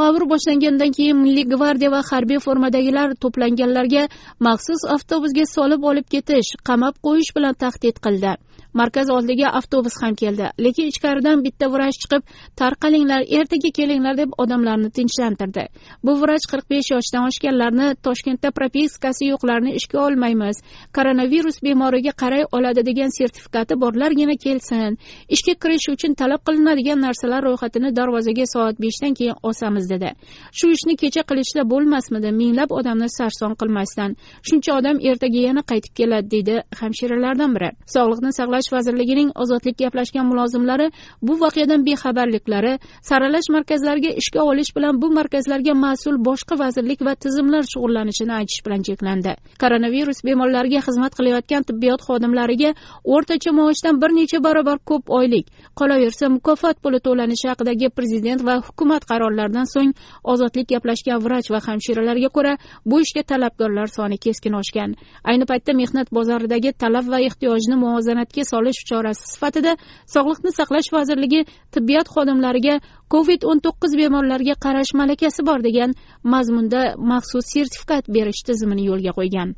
g'avur 0.00 0.24
boshlangandan 0.32 0.92
keyin 0.98 1.18
milliy 1.24 1.44
gvardiya 1.52 1.90
va 1.94 2.00
harbiy 2.10 2.38
formadagilar 2.46 3.14
to'planganlarga 3.24 4.04
maxsus 4.48 4.86
avtobusga 4.96 5.44
solib 5.54 5.84
olib 5.92 6.06
ketish 6.14 6.50
qamab 6.70 6.94
qo'yish 7.08 7.34
bilan 7.36 7.54
tahdid 7.64 8.00
qildi. 8.06 8.32
Markaz 8.74 9.10
oldiga 9.10 9.48
avtobus 9.58 9.96
ham 10.02 10.14
keldi. 10.14 10.46
Lekin 10.64 10.86
ichkaridan 10.92 11.44
bitta 11.44 11.66
vrach 11.72 11.96
chiqib 12.02 12.22
tarqalinglar 12.60 13.22
ertaga 13.38 13.70
kelinglar 13.78 14.16
deb 14.16 14.30
odamlarni 14.42 14.90
tinchlantirdi. 14.90 15.64
Bu 16.04 16.12
vrach 16.22 16.46
qirq 16.50 16.66
besh 16.72 16.90
yoshdan 16.94 17.26
oshganlarni 17.30 17.88
toshkentda 18.06 18.50
propiskasi 18.58 19.30
yo'qlarni 19.32 19.74
ishga 19.80 19.98
olmaymiz. 20.06 20.56
Koronavirus 20.96 21.62
bemoriga 21.66 22.12
qaray 22.22 22.44
oladi 22.52 22.86
degan 22.86 23.10
sertifikati 23.18 23.80
borlargina 23.82 24.36
kelsin. 24.44 24.98
Ishga 25.36 25.54
kirish 25.62 25.88
uchun 25.94 26.14
talab 26.20 26.40
qilinadigan 26.46 27.00
narsalar 27.06 27.42
ro'yxatini 27.48 27.90
darvozaga 27.98 28.46
soat 28.54 28.76
beshdan 28.84 29.14
keyin 29.18 29.36
osamiz 29.50 29.90
dedi. 29.90 30.10
Shu 30.58 30.66
ishni 30.76 30.94
kecha 31.02 31.22
qilishsa 31.30 31.62
bo'lmasmidi 31.72 32.30
minglab 32.40 32.70
odamni 32.78 33.08
sarson 33.18 33.52
qilmasdan. 33.60 34.10
Shuncha 34.48 34.70
odam 34.78 34.96
ertaga 35.10 35.40
yana 35.48 35.62
qaytib 35.70 35.92
keladi 36.00 36.28
deydi 36.34 36.54
hamshiralardan 36.80 37.50
biri. 37.56 37.70
Sog'liqni 37.94 38.32
saqlash 38.38 38.59
vazirligining 38.72 39.30
ozodlik 39.42 39.76
gaplashgan 39.82 40.26
mulozimlari 40.30 40.86
bu 41.22 41.32
voqeadan 41.42 41.84
bexabarliklari 41.88 42.72
saralash 43.08 43.48
markazlariga 43.56 44.10
ishga 44.20 44.42
olish 44.50 44.70
bilan 44.76 45.00
bu 45.02 45.08
markazlarga 45.18 45.74
mas'ul 45.84 46.16
boshqa 46.28 46.58
vazirlik 46.62 47.00
va 47.06 47.14
tizimlar 47.24 47.64
shug'ullanishini 47.72 48.32
aytish 48.40 48.60
bilan 48.66 48.82
cheklandi. 48.88 49.32
Koronavirus 49.62 50.18
bemorlariga 50.28 50.80
xizmat 50.86 51.12
qilayotgan 51.18 51.62
tibbiyot 51.68 52.00
xodimlariga 52.08 52.70
o'rtacha 53.14 53.50
maoshdan 53.58 54.00
bir 54.02 54.10
necha 54.18 54.38
barobar 54.46 54.78
ko'p 54.90 55.04
oylik 55.20 55.46
qolaversa 55.80 56.28
mukofot 56.36 56.76
puli 56.84 57.00
to'lanishi 57.06 57.46
haqidagi 57.52 57.88
prezident 57.98 58.40
va 58.48 58.54
hukumat 58.66 59.02
qarorlaridan 59.10 59.66
so'ng 59.74 59.92
ozodlik 60.32 60.66
gaplashgan 60.72 61.18
vrach 61.24 61.48
va 61.54 61.60
hamshiralarga 61.66 62.28
ko'ra 62.36 62.52
bu 62.90 63.00
ishga 63.04 63.22
talabgorlar 63.32 63.88
soni 63.96 64.18
keskin 64.24 64.54
oshgan. 64.60 64.90
Ayni 65.30 65.44
paytda 65.50 65.72
mehnat 65.80 66.08
bozoridagi 66.16 66.70
talab 66.82 67.06
va 67.12 67.18
ehtiyojni 67.28 67.76
muvozanatga 67.82 68.44
solish 68.50 68.80
chorasi 68.90 69.24
sifatida 69.32 69.72
sog'liqni 70.14 70.50
saqlash 70.58 70.90
vazirligi 70.96 71.40
tibbiyot 71.74 72.08
xodimlariga 72.14 72.74
covid 73.14 73.40
o'n 73.50 73.58
to'qqiz 73.66 73.92
bemorlarga 74.00 74.54
qarash 74.64 74.92
malakasi 75.00 75.46
bor 75.48 75.60
degan 75.68 75.90
mazmunda 76.34 76.82
maxsus 77.12 77.46
sertifikat 77.54 78.04
berish 78.16 78.40
tizimini 78.48 78.84
yo'lga 78.90 79.12
qo'ygan. 79.18 79.48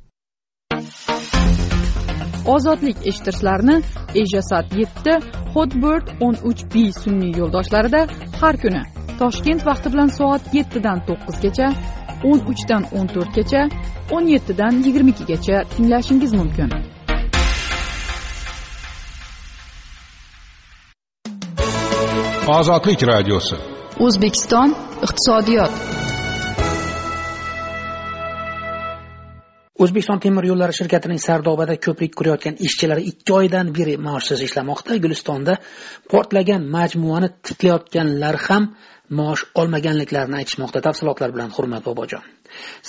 Ozodlik 2.54 2.96
eshittirishlarni 3.08 3.76
ejasat 4.22 4.72
yetti 4.80 5.12
hotbird 5.54 6.06
o'n 6.26 6.36
uch 6.50 6.62
b 6.72 6.88
sun'iy 7.02 7.38
yo'ldoshlarida 7.40 8.00
har 8.40 8.56
kuni 8.62 8.82
toshkent 9.20 9.62
vaqti 9.68 9.92
bilan 9.94 10.10
soat 10.18 10.48
yettidan 10.56 11.04
to'qqizgacha 11.08 11.68
o'n 12.30 12.40
uchdan 12.52 12.88
o'n 12.98 13.12
to'rtgacha 13.14 13.62
o'n 14.16 14.32
yettidan 14.34 14.82
yigirma 14.86 15.14
ikkigacha 15.14 15.62
tinglashingiz 15.76 16.32
mumkin. 16.40 16.74
Ozodlik 22.48 23.02
radiosi 23.06 23.56
o'zbekiston 24.02 24.72
iqtisodiyot. 25.06 25.74
O'zbekiston 29.82 30.18
temir 30.24 30.48
yo'llari 30.50 30.74
shirkatining 30.78 31.20
sardobada 31.22 31.76
ko'prik 31.86 32.16
qurayotgan 32.18 32.58
ishchilari 32.66 33.06
ikki 33.10 33.32
oydan 33.38 33.70
beri 33.78 33.94
maoshsiz 34.06 34.42
ishlamoqda. 34.48 34.98
Gulistonda 35.04 35.56
portlagan 36.10 36.66
majmuani 36.76 37.28
tiklayotganlar 37.46 38.36
ham 38.48 38.70
maosh 39.18 39.42
olmaganliklarini 39.60 40.36
aytishmoqda. 40.42 40.82
Tafsilotlar 40.88 41.34
bilan 41.34 41.50
hurmat 41.56 41.86
bobojon 41.86 42.26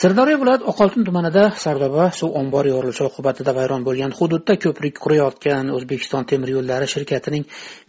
sirdaryo 0.01 0.38
viloyati 0.41 0.67
oqoltin 0.72 1.03
tumanida 1.08 1.43
sardoba 1.63 2.05
suv 2.20 2.29
ombori 2.41 2.70
yorilishi 2.75 3.03
oqibatida 3.10 3.51
vayron 3.60 3.82
bo'lgan 3.88 4.12
hududda 4.20 4.53
ko'prik 4.63 4.96
qurayotgan 5.03 5.74
o'zbekiston 5.77 6.24
temir 6.32 6.50
yo'llari 6.55 6.88
shirkatining 6.93 7.43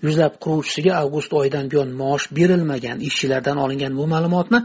yuzlab 0.06 0.34
quruvchisiga 0.44 0.92
avgust 1.02 1.30
oyidan 1.40 1.70
buyon 1.72 1.90
maosh 2.00 2.26
berilmagan 2.38 2.98
ishchilardan 3.08 3.56
olingan 3.64 3.92
bu 3.98 4.04
ma'lumotni 4.14 4.60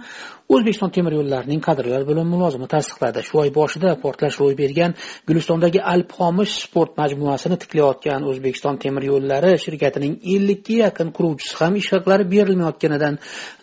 o'zbekiston 0.56 0.92
temir 0.96 1.14
yo'llarining 1.20 1.62
kadrlar 1.68 2.04
bo'limi 2.10 2.30
mulozimi 2.34 2.68
tasdiqladi. 2.74 3.22
Shu 3.28 3.36
oy 3.44 3.50
boshida 3.60 3.90
portlash 4.04 4.38
ro'y 4.42 4.56
bergan 4.62 4.96
gulistondagi 5.30 5.80
alp 5.94 6.10
xomish 6.20 6.54
sport 6.66 6.92
majmuasini 7.02 7.58
tiklayotgan 7.64 8.26
o'zbekiston 8.32 8.80
temir 8.84 9.04
yo'llari 9.12 9.52
shirkatining 9.66 10.14
ellikka 10.36 10.76
yaqin 10.86 11.14
quruvchisi 11.18 11.56
ham 11.62 11.78
ish 11.82 11.90
haqlari 11.96 12.26
berilmayotganidan 12.34 13.20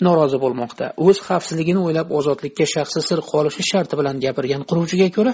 norozi 0.06 0.38
bo'lmoqda. 0.44 0.92
O'z 1.06 1.18
xavfsizligini 1.26 1.80
o'ylab 1.86 2.14
ozodlikka 2.18 2.66
shaxsi 2.74 3.00
sir 3.08 3.20
qolishi 3.36 3.62
sharti 3.70 3.94
bilan 4.00 4.16
gapirgan 4.24 4.62
quruvchiga 4.70 5.08
ko'ra 5.16 5.32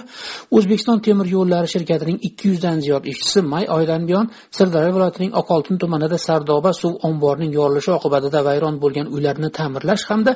o'zbekiston 0.57 0.97
temir 1.07 1.27
yo'llari 1.35 1.67
shirkatining 1.73 2.17
ikki 2.27 2.43
yuzdan 2.51 2.77
ziyod 2.85 3.03
ishchisi 3.11 3.39
may 3.53 3.65
oyidan 3.75 4.01
buyon 4.09 4.25
sirdaryo 4.57 4.91
viloyatining 4.95 5.31
oqoltin 5.41 5.75
tumanida 5.81 6.17
sardoba 6.27 6.71
suv 6.81 6.93
omborining 7.09 7.51
yorilishi 7.59 7.91
oqibatida 7.97 8.39
vayron 8.49 8.75
bo'lgan 8.83 9.07
uylarni 9.15 9.49
ta'mirlash 9.57 10.03
hamda 10.11 10.31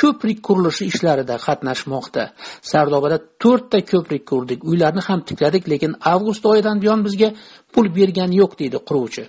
ko'prik 0.00 0.38
qurilishi 0.46 0.84
ishlarida 0.92 1.36
qatnashmoqda. 1.46 2.22
Sardobada 2.70 3.16
to'rtta 3.42 3.78
ko'prik 3.92 4.22
qurdik 4.30 4.60
uylarni 4.70 5.02
ham 5.08 5.20
tikladik 5.28 5.64
lekin 5.72 5.92
avgust 6.12 6.44
oyidan 6.52 6.76
buyon 6.82 7.00
bizga 7.06 7.28
pul 7.74 7.86
bergani 7.98 8.34
yo'q 8.42 8.52
deydi 8.60 8.78
quruvchi. 8.88 9.22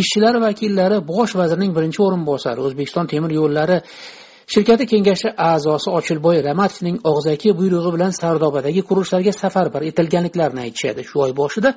Ishchilar 0.00 0.34
vakillari 0.46 0.98
bosh 1.12 1.32
vazirning 1.40 1.72
birinchi 1.76 2.00
o'rinbosari 2.06 2.60
o'zbekiston 2.66 3.06
temir 3.12 3.32
yo'llari 3.40 3.78
shirkati 4.46 4.86
kengashi 4.86 5.28
a'zosi 5.50 5.90
ochilboy 5.98 6.36
ramatovning 6.48 6.96
og'zaki 7.10 7.50
buyrug'i 7.58 7.90
bilan 7.94 8.12
sardobadagi 8.20 8.82
qurilishlarga 8.88 9.32
safarbar 9.42 9.82
etilganliklarini 9.90 10.60
aytishadi. 10.66 11.02
Shu 11.08 11.22
oy 11.24 11.32
boshida 11.40 11.72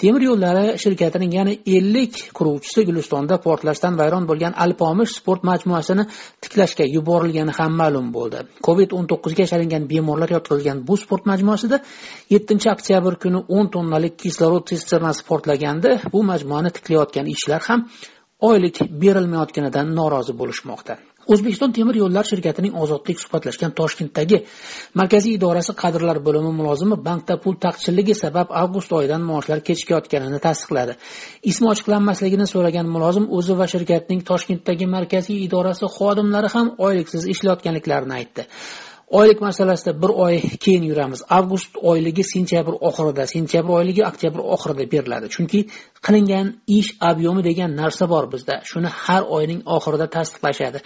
temir 0.00 0.22
yo'llari 0.28 0.64
shirkatining 0.84 1.34
yana 1.38 1.52
ellik 1.76 2.14
quruvchisi 2.38 2.86
gulistonda 2.88 3.38
portlashdan 3.46 4.00
vayron 4.00 4.24
bo'lgan 4.30 4.56
alpomish 4.64 5.12
sport 5.18 5.44
majmuasini 5.50 6.08
tiklashga 6.42 6.88
yuborilgani 6.96 7.52
ham 7.58 7.72
ma'lum 7.82 8.08
bo'ldi. 8.16 8.40
Covid 8.66 8.96
o'n 8.98 9.06
to'qqizga 9.12 9.44
chalingan 9.52 9.84
bemorlar 9.92 10.30
yotqizilgan 10.36 10.78
bu 10.88 10.96
sport 11.04 11.24
majmuasida 11.32 11.82
yettinchi 12.34 12.68
oktyabr 12.76 13.20
kuni 13.22 13.40
o'n 13.56 13.66
tonnalik 13.74 14.14
kislorod 14.24 14.64
sisternasi 14.72 15.28
portlaganda 15.30 15.90
bu 16.12 16.24
majmuani 16.30 16.70
tiklayotgan 16.76 17.26
ishchilar 17.34 17.62
ham 17.68 17.88
oylik 18.50 18.76
berilmayotganidan 19.02 19.86
norozi 19.98 20.32
bo'lishmoqda. 20.40 20.94
O'zbekiston 21.32 21.72
temir 21.76 21.96
yo'llar 22.02 22.24
shirkatining 22.30 22.74
ozodlik 22.82 23.18
suhbatlashgan 23.22 23.72
toshkentdagi 23.80 24.38
markaziy 25.00 25.36
idorasi 25.38 25.72
kadrlar 25.82 26.20
bo'limi 26.26 26.52
mulozimi 26.60 26.96
bankda 27.08 27.36
pul 27.44 27.58
taqchilligi 27.66 28.14
sabab 28.22 28.54
avgust 28.62 28.92
oyidan 28.98 29.22
maoshlar 29.30 29.60
kechikayotganini 29.68 30.40
tasdiqladi. 30.46 30.96
Ismi 31.50 31.70
ochiqlanmasligini 31.74 32.46
so'ragan 32.54 32.90
mulozim 32.94 33.28
o'zi 33.38 33.58
va 33.60 33.66
shirkatning 33.74 34.24
toshkentdagi 34.30 34.90
markaziy 34.96 35.44
idorasi 35.46 35.92
xodimlari 35.98 36.48
ham 36.56 36.74
oyliksiz 36.88 37.22
ishlayotganliklarini 37.34 38.20
aytdi. 38.20 38.48
Oylik 39.10 39.40
masalasida 39.40 40.02
bir 40.02 40.08
oy 40.08 40.40
keyin 40.60 40.82
yuramiz. 40.82 41.22
Avgust 41.30 41.76
oyligi 41.82 42.24
sentyabr 42.24 42.72
oxirida 42.80 43.26
sentyabr 43.26 43.68
oyligi 43.68 44.02
oktyabr 44.06 44.38
oxirida 44.38 44.84
beriladi. 44.92 45.28
Chunki 45.34 45.60
qilingan 46.06 46.46
ish 46.78 46.90
ob'yomi 47.10 47.42
degan 47.44 47.76
narsa 47.76 48.08
bor 48.08 48.24
bizda. 48.32 48.54
Shuni 48.70 48.90
har 49.04 49.22
oyning 49.36 49.60
oxirida 49.76 50.06
tasdiqlashadi. 50.16 50.78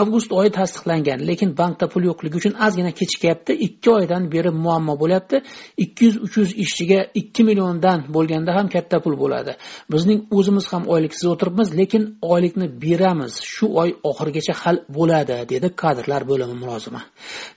Avgust 0.00 0.32
oyi 0.32 0.50
tasdiqlangan 0.58 1.20
lekin 1.28 1.50
bankda 1.60 1.86
pul 1.92 2.02
yo'qligi 2.10 2.36
uchun 2.40 2.54
ozgina 2.66 2.92
kechikyapti. 3.00 3.52
Ikki 3.66 3.90
oydan 3.98 4.22
beri 4.34 4.50
muammo 4.64 4.94
bo'lyapti. 5.02 5.36
Ikki 5.84 6.04
yuz 6.04 6.16
uch 6.26 6.36
yuz 6.40 6.50
ishchiga 6.64 7.00
ikki 7.20 7.42
milliondan 7.48 7.98
bo'lganda 8.14 8.50
ham 8.58 8.66
katta 8.74 8.96
pul 9.04 9.14
bo'ladi. 9.22 9.52
Bizning 9.92 10.20
o'zimiz 10.36 10.66
ham 10.72 10.82
oyliksiz 10.94 11.26
o'tiribmiz 11.32 11.68
lekin 11.80 12.02
oylikni 12.32 12.66
beramiz. 12.84 13.32
Shu 13.54 13.66
oy 13.82 13.90
oxirigacha 14.10 14.54
hal 14.62 14.76
bo'ladi 14.96 15.36
dedi 15.52 15.66
kadrlar 15.82 16.22
bo'limi 16.30 16.54
mulozimi. 16.62 17.00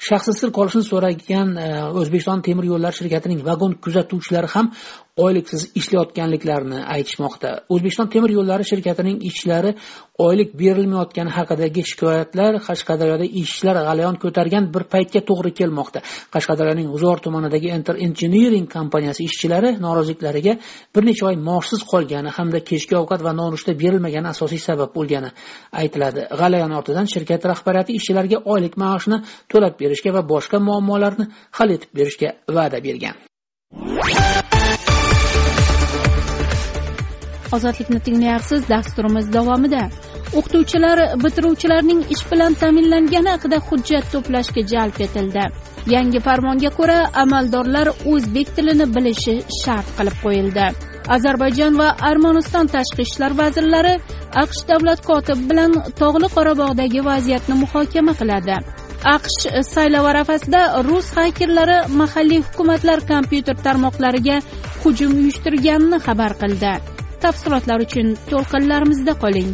Shaxsi 0.07 0.33
sir 0.39 0.49
qolishini 0.57 0.85
so'ragan 0.91 1.49
e, 1.57 1.67
o'zbekiston 2.01 2.43
temir 2.47 2.65
yo'llari 2.71 2.99
shirkatining 2.99 3.39
vagon 3.49 3.73
kuzatuvchilari 3.83 4.49
ham 4.55 4.71
oyliksiz 5.17 5.71
ishlayotganliklarini 5.79 6.79
aytishmoqda. 6.95 7.49
O'zbekiston 7.73 8.09
temir 8.13 8.31
yo'llari 8.37 8.65
shirkatining 8.71 9.17
ishchilari 9.29 9.73
oylik 10.27 10.53
berilmayotgani 10.61 11.31
haqidagi 11.37 11.83
shikoyatlar 11.91 12.59
qashqadaryoda 12.67 13.25
ishchilar 13.41 13.77
g'alayon 13.87 14.15
ko'targan 14.23 14.69
bir 14.73 14.83
paytga 14.93 15.21
to'g'ri 15.29 15.51
kelmoqda. 15.59 15.99
Qashqadaryoning 16.35 16.87
g'uzor 16.93 17.17
tumanidagi 17.25 17.69
enter 17.77 17.95
engineering 18.07 18.67
kompaniyasi 18.77 19.21
ishchilari 19.29 19.69
noroziliklariga 19.85 20.53
bir 20.95 21.03
necha 21.09 21.23
oy 21.29 21.37
maoshsiz 21.49 21.81
qolgani 21.91 22.29
hamda 22.37 22.59
kechki 22.69 22.97
ovqat 23.01 23.21
va 23.27 23.31
nonushta 23.41 23.71
berilmagani 23.81 24.27
asosiy 24.33 24.61
sabab 24.67 24.93
bo'lgani 24.97 25.29
aytiladi. 25.81 26.21
G'alayon 26.41 26.71
ortidan 26.79 27.09
shirkat 27.13 27.41
rahbariyati 27.51 27.97
ishchilarga 27.99 28.37
oylik 28.53 28.77
maoshni 28.83 29.17
to'lab 29.51 29.73
berishga 29.81 30.13
va 30.17 30.21
boshqa 30.33 30.57
muammolarni 30.67 31.25
hal 31.57 31.69
etib 31.77 31.91
berishga 31.97 32.29
va'da 32.57 32.83
bergan. 32.87 33.15
Ozodlikni 37.55 37.99
tinglayapsiz 38.07 38.69
dasturimiz 38.69 39.33
davomida. 39.33 39.83
O'qituvchilar 40.37 40.99
bitiruvchilarning 41.23 42.01
ish 42.15 42.23
bilan 42.31 42.57
ta'minlangani 42.61 43.29
haqida 43.35 43.57
hujjat 43.67 44.05
to'plashga 44.13 44.63
jalb 44.73 45.01
etildi. 45.05 45.45
Yangi 45.95 46.19
farmonga 46.27 46.71
ko'ra 46.79 46.99
amaldorlar 47.23 47.87
o'zbek 48.13 48.47
tilini 48.55 48.87
bilishi 48.95 49.35
shart 49.61 49.87
qilib 49.97 50.17
qo'yildi. 50.25 50.65
Ozarbayjon 51.15 51.77
va 51.81 51.87
armaniston 52.09 52.67
tashqi 52.75 53.05
ishlar 53.07 53.31
vazirlari 53.41 53.93
aqsh 54.43 54.61
davlat 54.71 55.05
kotibi 55.09 55.47
bilan 55.51 55.77
tog'li 56.01 56.29
qorabog'dagi 56.35 57.05
vaziyatni 57.11 57.55
muhokama 57.63 58.13
qiladi. 58.21 58.57
Aqsh 59.15 59.39
saylov 59.73 60.05
arafasida 60.11 60.61
rus 60.89 61.07
xakerlari 61.17 61.79
mahalliy 62.01 62.43
hukumatlar 62.47 62.99
kompyuter 63.13 63.57
tarmoqlariga 63.65 64.37
hujum 64.83 65.11
uyushtirganini 65.21 66.03
xabar 66.05 66.39
qildi. 66.43 66.73
Tafsilotlar 67.23 67.79
uchun 67.87 68.07
to'lqinlarimizda 68.31 69.13
qoling. 69.23 69.51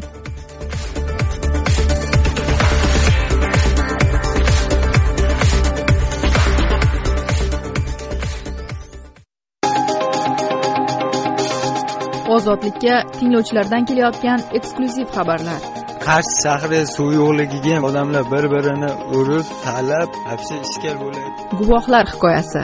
Ozodlikka 12.36 12.96
tinglovchilardan 13.18 13.84
kelayotgan 13.90 14.40
eksklyuziv 14.58 15.08
xabarlar. 15.16 15.62
Qarshi 16.08 16.36
shahri 16.44 16.80
suv 16.96 17.10
yo'qligiga 17.20 17.76
odamlar 17.90 18.24
bir 18.34 18.46
birini 18.54 18.92
urib 19.18 19.48
talab 19.66 20.10
вообще 20.28 20.56
ishkal 20.68 20.96
bo'lyapti 21.04 21.42
guvohlar 21.60 22.06
hikoyasi 22.14 22.64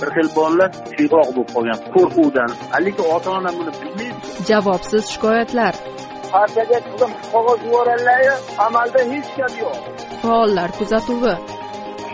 bir 0.00 0.08
xil 0.16 0.28
bolalar 0.36 0.70
tiyroq 0.96 1.28
bo'lib 1.36 1.50
qolgan. 1.54 1.78
Qo'rquvdan 1.94 2.50
lekin 2.86 3.06
ota 3.16 3.30
ona 3.38 3.50
buni 3.58 3.72
bilmaydi. 3.80 4.34
Javobsiz 4.50 5.04
shikoyatlar. 5.12 5.74
Partiyaga 6.32 6.78
qizim 6.88 7.12
qog'oz 7.32 7.60
yuboradilar 7.66 8.20
amalda 8.66 9.00
hech 9.12 9.30
gap 9.38 9.54
yo'q. 9.62 9.76
Faollar 10.22 10.70
kuzatuvi 10.78 11.34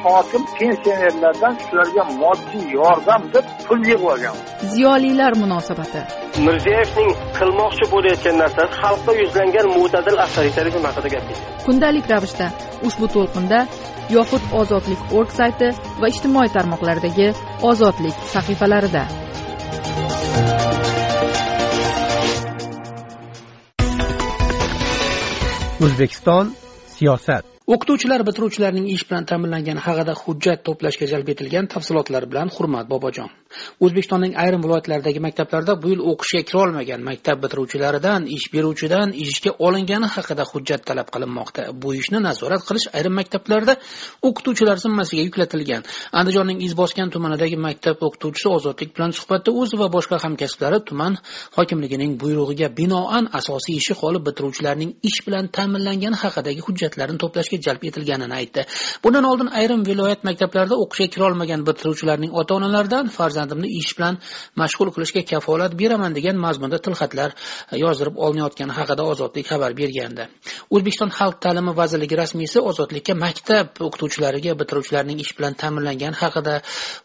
hokim 0.05 0.43
pensionerlardan 0.59 1.55
shularga 1.65 2.05
moddiy 2.23 2.65
yordam 2.79 3.23
deb 3.35 3.47
pul 3.67 3.81
yig'ib 3.89 4.05
olgan. 4.13 4.37
Ziyolilar 4.75 5.33
munosabati. 5.43 6.03
Mirziyoyevning 6.47 7.11
qilmoqchi 7.39 7.85
bo'layotgan 7.95 8.37
narsasi 8.43 8.73
xalqqa 8.83 9.13
yuzlangan 9.23 9.67
mo'tadil 9.77 10.17
avtoritarizm 10.25 10.83
haqida 10.89 11.09
gap 11.15 11.25
kundalik 11.67 12.07
ravishda 12.13 12.47
ushbu 12.89 13.07
to'lqinda 13.15 13.61
yoxud 14.17 14.45
ozodlik 14.61 15.01
org 15.19 15.31
sayti 15.39 15.69
va 16.01 16.11
ijtimoiy 16.13 16.51
tarmoqlardagi 16.57 17.29
ozodlik 17.71 18.17
sahifalarida. 18.35 19.05
O'zbekiston 25.85 26.55
siyosat 26.97 27.54
o'qituvchilar 27.73 28.23
bitiruvchilarning 28.29 28.87
ish 28.95 29.05
bilan 29.09 29.25
ta'minlangani 29.31 29.83
haqida 29.87 30.15
hujjat 30.23 30.65
to'plashga 30.69 31.07
jalb 31.13 31.29
etilgan 31.35 31.69
tafsilotlar 31.75 32.27
bilan 32.33 32.53
hurmat 32.57 32.91
bobojon. 32.93 33.31
O'zbekistonning 33.85 34.33
ayrim 34.45 34.61
viloyatlaridagi 34.65 35.21
maktablarda 35.27 35.73
bu 35.83 35.89
yil 35.93 36.01
o'qishga 36.11 36.43
kirolmagan 36.49 37.01
maktab 37.09 37.37
bitiruvchilaridan 37.45 38.27
ish 38.37 38.47
beruvchidan 38.55 39.09
ishga 39.25 39.51
olingani 39.67 40.09
haqida 40.15 40.45
hujjat 40.53 40.83
talab 40.89 41.09
qilinmoqda. 41.15 41.63
Bu 41.83 41.95
ishni 42.01 42.19
nazorat 42.29 42.63
qilish 42.69 42.87
ayrim 42.97 43.15
maktablarda 43.21 43.75
o'qituvchilar 44.29 44.77
zimmasiga 44.85 45.23
yuklatilgan. 45.29 45.83
Andijonning 46.21 46.59
izboskan 46.67 47.09
tumanidagi 47.15 47.57
maktab 47.67 47.97
o'qituvchisi 48.07 48.49
ozodlik 48.57 48.91
bilan 48.97 49.11
suhbatda 49.19 49.51
o'zi 49.61 49.77
va 49.83 49.89
boshqa 49.97 50.17
hamkasblari 50.25 50.79
tuman 50.89 51.13
hokimligining 51.57 52.13
buyrug'iga 52.23 52.69
binoan 52.81 53.25
asosiy 53.41 53.77
ishi 53.83 53.95
qolib 54.03 54.23
bitiruvchilarning 54.29 54.91
ish 55.09 55.19
bilan 55.27 55.45
ta'minlangani 55.57 56.17
haqidagi 56.25 56.61
hujjatlarni 56.67 57.19
to'plashga 57.23 57.59
jalb 57.67 57.83
etilganini 57.91 58.35
aytdi. 58.41 58.63
Bundan 59.05 59.25
oldin 59.31 59.49
ayrim 59.61 59.81
viloyat 59.91 60.21
maktablarida 60.29 60.77
o'qishga 60.85 61.09
kirolmagan 61.15 61.61
bitiruvchilarning 61.69 62.33
ota 62.41 62.53
onalaridan 62.59 63.07
farzand 63.19 63.44
farzandimni 63.45 63.69
ish 63.81 63.93
bilan 63.99 64.19
mashg'ul 64.61 64.91
qilishga 64.95 65.23
kafolat 65.31 65.73
beraman 65.81 66.13
degan 66.17 66.37
mazmunda 66.45 66.79
tilxatlar 66.87 67.31
e, 67.73 67.77
yozdirib 67.85 68.17
olinayotgani 68.25 68.73
haqida 68.79 69.03
ozodlik 69.13 69.47
xabar 69.51 69.73
bergandi. 69.81 70.25
O'zbekiston 70.75 71.11
xalq 71.19 71.37
ta'limi 71.45 71.73
vazirligi 71.81 72.17
rasmiysi 72.23 72.59
ozodlikka 72.71 73.15
maktab 73.25 73.67
o'qituvchilariga 73.87 74.53
bitiruvchilarning 74.61 75.19
ish 75.25 75.33
bilan 75.39 75.55
ta'minlangani 75.63 76.17
haqida 76.23 76.55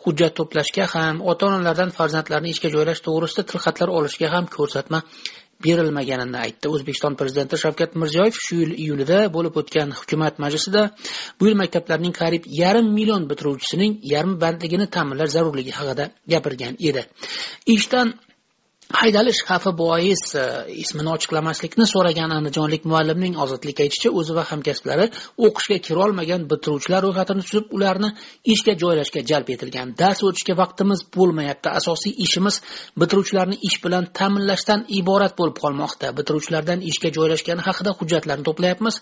hujjat 0.06 0.34
to'plashga 0.40 0.86
ham 0.96 1.22
ota 1.32 1.44
onalardan 1.50 1.92
farzandlarini 1.98 2.50
ishga 2.56 2.70
joylash 2.76 3.02
to'g'risida 3.08 3.44
tilxatlar 3.52 3.90
olishga 4.00 4.28
ham 4.36 4.46
ko'rsatma 4.56 5.00
berilmaganini 5.66 6.38
aytdi. 6.46 6.72
O'zbekiston 6.76 7.18
prezidenti 7.20 7.60
shavkat 7.64 7.96
mirziyoyev 8.02 8.36
shu 8.46 8.62
yil 8.62 8.72
iyulida 8.84 9.20
bo'lib 9.36 9.60
o'tgan 9.62 9.92
hukumat 10.00 10.40
majlisida 10.44 10.82
bu 11.40 11.50
yil 11.50 11.58
maktablarning 11.62 12.16
qariyb 12.22 12.48
yarim 12.62 12.88
million 12.98 13.24
bitiruvchisining 13.32 14.00
yarmi 14.14 14.36
bandligini 14.44 14.88
ta'minlash 14.96 15.32
zarurligi 15.36 15.74
haqida 15.80 16.06
gapirgan 16.34 16.74
edi. 16.90 17.02
Ishdan 17.76 18.08
haydalish 18.90 19.44
xavfi 19.46 19.72
bois 19.78 20.22
e, 20.36 20.44
ismini 20.84 21.12
ochiqlamaslikni 21.14 21.86
so'ragan 21.94 22.32
andijonlik 22.34 22.86
muallimning 22.92 23.36
ozodlikka 23.44 23.84
aytishicha 23.86 24.10
o'zi 24.20 24.34
va 24.38 24.44
hamkasblari 24.52 25.06
o'qishga 25.46 25.78
kirolmagan 25.88 26.48
bitiruvchilar 26.52 27.06
ro'yxatini 27.06 27.44
tuzib 27.48 27.76
ularni 27.78 28.10
ishga 28.54 28.74
joylashga 28.84 29.22
jalb 29.32 29.52
etilgan. 29.56 29.94
Dars 30.02 30.24
o'tishga 30.30 30.56
vaqtimiz 30.62 31.04
bo'lmayapti. 31.18 31.70
Asosiy 31.80 32.14
ishimiz 32.26 32.56
bitiruvchilarni 33.02 33.60
ish 33.70 33.78
bilan 33.86 34.10
ta'minlashdan 34.20 34.88
iborat 35.00 35.38
bo'lib 35.40 35.58
qolmoqda. 35.64 36.08
Bitiruvchilardan 36.20 36.80
ishga 36.92 37.14
joylashgani 37.18 37.62
haqida 37.68 37.94
hujjatlarni 38.00 38.48
to'playapmiz. 38.50 38.96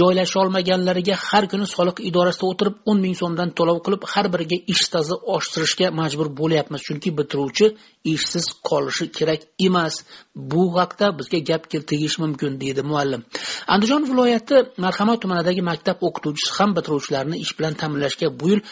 Joylasholmaganlariga 0.00 1.16
har 1.28 1.44
kuni 1.52 1.66
soliq 1.76 2.00
idorasida 2.08 2.46
o'tirib 2.52 2.80
o'n 2.90 3.04
ming 3.04 3.16
so'mdan 3.22 3.52
to'lov 3.58 3.84
qilib 3.86 4.02
har 4.14 4.26
biriga 4.34 4.58
ish 4.72 4.82
stazi 4.88 5.14
oshirishga 5.36 5.92
majbur 6.00 6.28
bo'lyapmiz. 6.40 6.80
Chunki 6.88 7.10
bitiruvchi 7.20 7.66
ishsiz 8.14 8.46
qolishi 8.70 9.06
kerak 9.20 9.40
emas. 9.66 9.94
Bu 10.52 10.62
haqda 10.78 11.06
bizga 11.18 11.38
gap 11.50 11.62
tegishi 11.70 12.18
mumkin 12.24 12.60
deydi 12.62 12.82
muallim. 12.90 13.22
Andijon 13.74 14.02
viloyati 14.10 14.56
marhamat 14.84 15.18
tumanidagi 15.22 15.62
maktab 15.70 15.98
o'qituvchisi 16.06 16.52
ham 16.58 16.70
bitiruvchilarni 16.76 17.36
ish 17.44 17.52
bilan 17.58 17.74
ta'minlashga 17.80 18.28
bu 18.40 18.46
yil 18.52 18.62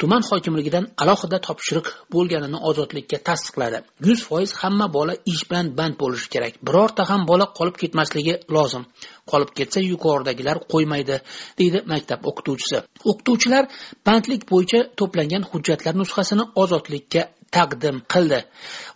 tuman 0.00 0.22
hokimligidan 0.30 0.84
alohida 1.02 1.38
topshiriq 1.46 1.86
bo'lganini 2.14 2.58
ozodlikka 2.68 3.18
tasdiqladi. 3.28 3.78
Yuz 4.08 4.20
foiz 4.28 4.50
hamma 4.62 4.86
bola 4.96 5.14
ish 5.32 5.42
bilan 5.50 5.66
band 5.78 5.94
bo'lishi 6.02 6.28
kerak. 6.34 6.52
Birorta 6.66 7.02
ham 7.10 7.22
bola 7.30 7.46
qolib 7.58 7.76
ketmasligi 7.82 8.34
lozim. 8.56 8.84
Qolib 9.30 9.50
ketsa 9.58 9.80
yuqoridagilar 9.92 10.56
qo'ymaydi 10.72 11.16
deydi 11.60 11.78
maktab 11.92 12.20
o'qituvchisi. 12.30 12.78
O'qituvchilar 13.10 13.64
bandlik 14.06 14.42
bo'yicha 14.52 14.80
to'plangan 14.98 15.42
hujjatlar 15.50 15.94
nusxasini 16.02 16.44
ozodlikka 16.62 17.22
taqdim 17.56 17.96
qildi. 18.12 18.40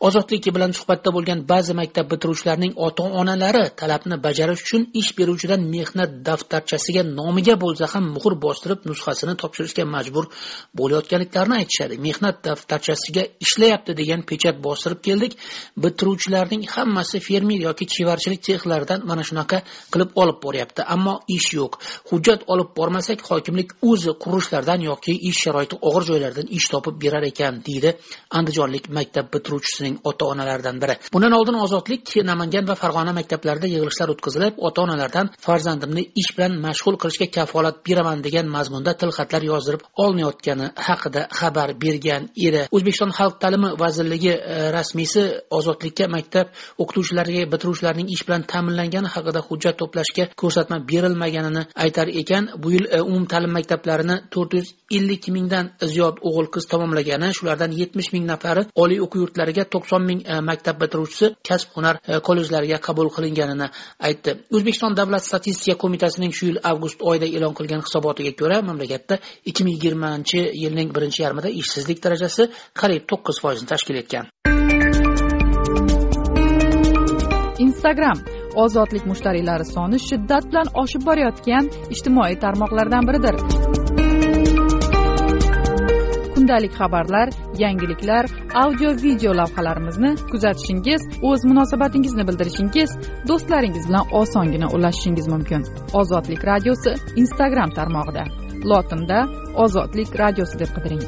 Ozodlik 0.07 0.45
bilan 0.57 0.73
suhbatda 0.79 1.11
bo'lgan 1.17 1.41
ba'zi 1.53 1.73
maktab 1.81 2.07
bitiruvchilarining 2.13 2.73
ota 2.87 3.05
onalari 3.21 3.65
talabni 3.81 4.17
bajarish 4.27 4.63
uchun 4.65 4.83
ish 5.01 5.11
beruvchidan 5.19 5.63
mehnat 5.75 6.11
daftarchasiga 6.29 7.03
nomiga 7.19 7.55
bo'lsa 7.65 7.85
ham 7.93 8.05
muhr 8.17 8.33
bostirib 8.45 8.81
nusxasini 8.91 9.35
topshirishga 9.43 9.85
majbur 9.95 10.25
bo'layotganliklarini 10.79 11.57
aytishadi. 11.61 11.95
Mehnat 12.07 12.37
daftarchasiga 12.47 13.23
ishlayapti 13.45 13.93
degan 14.01 14.21
pechat 14.31 14.57
bostirib 14.67 15.01
keldik. 15.09 15.33
Bitiruvchilarning 15.83 16.63
hammasi 16.75 17.19
fermer 17.27 17.61
yoki 17.69 17.85
chevarchilik 17.95 18.41
sexlaridan 18.49 19.01
mana 19.11 19.23
shunaqa 19.29 19.59
qilib 19.93 20.11
olib 20.23 20.39
boryapti. 20.45 20.81
Ammo 20.95 21.15
ish 21.37 21.49
yo'q. 21.59 21.73
Hujjat 22.11 22.41
olib 22.53 22.71
bormasak 22.79 23.19
hokimlik 23.31 23.69
o'zi 23.91 24.13
qurilishlardan 24.23 24.81
yoki 24.91 25.13
ish 25.31 25.39
sharoiti 25.45 25.77
og'ir 25.89 26.05
joylardan 26.11 26.47
ish 26.59 26.67
topib 26.73 26.95
berar 27.03 27.25
ekan 27.33 27.55
deydi 27.69 27.91
andijonlik 28.49 28.89
maktab 28.89 29.29
bitiruvchisining 29.35 29.99
ota 30.05 30.25
onalaridan 30.33 30.81
biri. 30.83 30.97
Bundan 31.13 31.33
oldin 31.39 31.57
ozodlik 31.65 32.15
namangan 32.25 32.69
va 32.69 32.75
farg'ona 32.83 33.13
maktablarida 33.19 33.69
yig'ilishlar 33.75 34.09
o'tkazilib 34.15 34.55
ota 34.69 34.83
onalardan 34.87 35.31
farzandimni 35.47 36.05
ish 36.23 36.31
bilan 36.37 36.57
mashg'ul 36.67 36.97
qilishga 37.03 37.29
kafolat 37.37 37.77
beraman 37.89 38.23
degan 38.27 38.47
mazmunda 38.57 38.95
tilxatlar 39.01 39.43
yozdirib 39.51 39.83
olinayotgani 40.05 40.71
haqida 40.89 41.23
xabar 41.41 41.69
bergan 41.85 42.23
edi. 42.47 42.63
O'zbekiston 42.77 43.13
xalq 43.19 43.37
ta'limi 43.43 43.71
vazirligi 43.83 44.33
e, 44.33 44.57
rasmiysi 44.77 45.23
ozodlikka 45.59 46.09
maktab 46.17 46.47
o'qituvchilariga 46.83 47.45
bitiruvchilarning 47.53 48.09
ish 48.15 48.25
bilan 48.29 48.43
ta'minlangani 48.53 49.09
haqida 49.15 49.41
hujjat 49.49 49.77
to'plashga 49.81 50.25
ko'rsatma 50.43 50.79
berilmaganini 50.91 51.63
aytar 51.85 52.09
ekan. 52.23 52.45
Bu 52.63 52.69
yil 52.75 52.85
e, 52.97 53.03
umumta'lim 53.11 53.53
maktablarini 53.59 54.17
to'rt 54.35 54.53
yuz 54.59 54.69
ellik 54.97 55.25
mingdan 55.37 55.67
ziyod 55.93 56.17
o'g'il 56.29 56.49
qiz 56.55 56.65
tamomlagani 56.73 57.29
shulardan 57.39 57.73
yetmish 57.81 58.11
ming 58.15 58.25
nafari 58.39 58.65
oliy 58.83 59.01
o'quv 59.05 59.21
yurtlariga 59.25 59.65
to'qson 59.75 60.03
ming 60.09 60.21
e, 60.25 60.41
maktab 60.41 60.81
bitiruvchisi 60.83 61.35
kasb 61.49 61.75
hunar 61.77 61.97
e, 62.07 62.21
kollejlariga 62.27 62.79
qabul 62.87 63.11
qilinganini 63.17 63.69
aytdi. 64.09 64.37
O'zbekiston 64.55 64.97
davlat 64.97 65.25
statistika 65.27 65.77
qo'mitasining 65.83 66.33
shu 66.39 66.51
yil 66.51 66.59
avgust 66.71 67.03
oyida 67.11 67.27
e'lon 67.27 67.55
qilgan 67.59 67.85
hisobotiga 67.87 68.33
ko'ra 68.41 68.63
mamlakatda 68.71 69.21
ikki 69.51 69.65
ming 69.65 69.77
yigirmanchi 69.77 70.41
yilning 70.63 70.95
birinchi 70.97 71.23
yarmida 71.25 71.49
ishsizlik 71.63 72.03
darajasi 72.05 72.51
qariyb 72.81 73.05
to'qqiz 73.11 73.43
foizni 73.45 73.67
tashkil 73.73 73.97
etgan. 74.03 74.25
Instagram 77.67 78.19
ozodlik 78.65 79.05
mushtariylari 79.11 79.67
soni 79.75 79.99
shiddat 80.09 80.45
bilan 80.51 80.73
oshib 80.83 81.03
borayotgan 81.09 81.65
ijtimoiy 81.95 82.41
tarmoqlardan 82.45 83.11
biridir. 83.11 83.78
Kundalik 86.49 86.73
xabarlar 86.73 87.29
yangiliklar 87.59 88.25
audio 88.55 88.91
video 89.05 89.33
lavhalarimizni 89.37 90.11
kuzatishingiz 90.31 91.03
o'z 91.29 91.41
munosabatingizni 91.51 92.25
bildirishingiz 92.29 92.91
do'stlaringiz 93.29 93.85
bilan 93.89 94.05
osongina 94.21 94.67
ulashishingiz 94.77 95.27
mumkin. 95.35 95.63
Ozodlik 96.01 96.41
radiosi 96.51 96.93
instagram 97.23 97.71
tarmog'ida. 97.79 98.25
Lotinda 98.71 99.19
ozodlik 99.65 100.09
radiosi 100.23 100.59
deb 100.63 100.71
qidiring. 100.77 101.03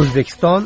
O'zbekiston 0.00 0.60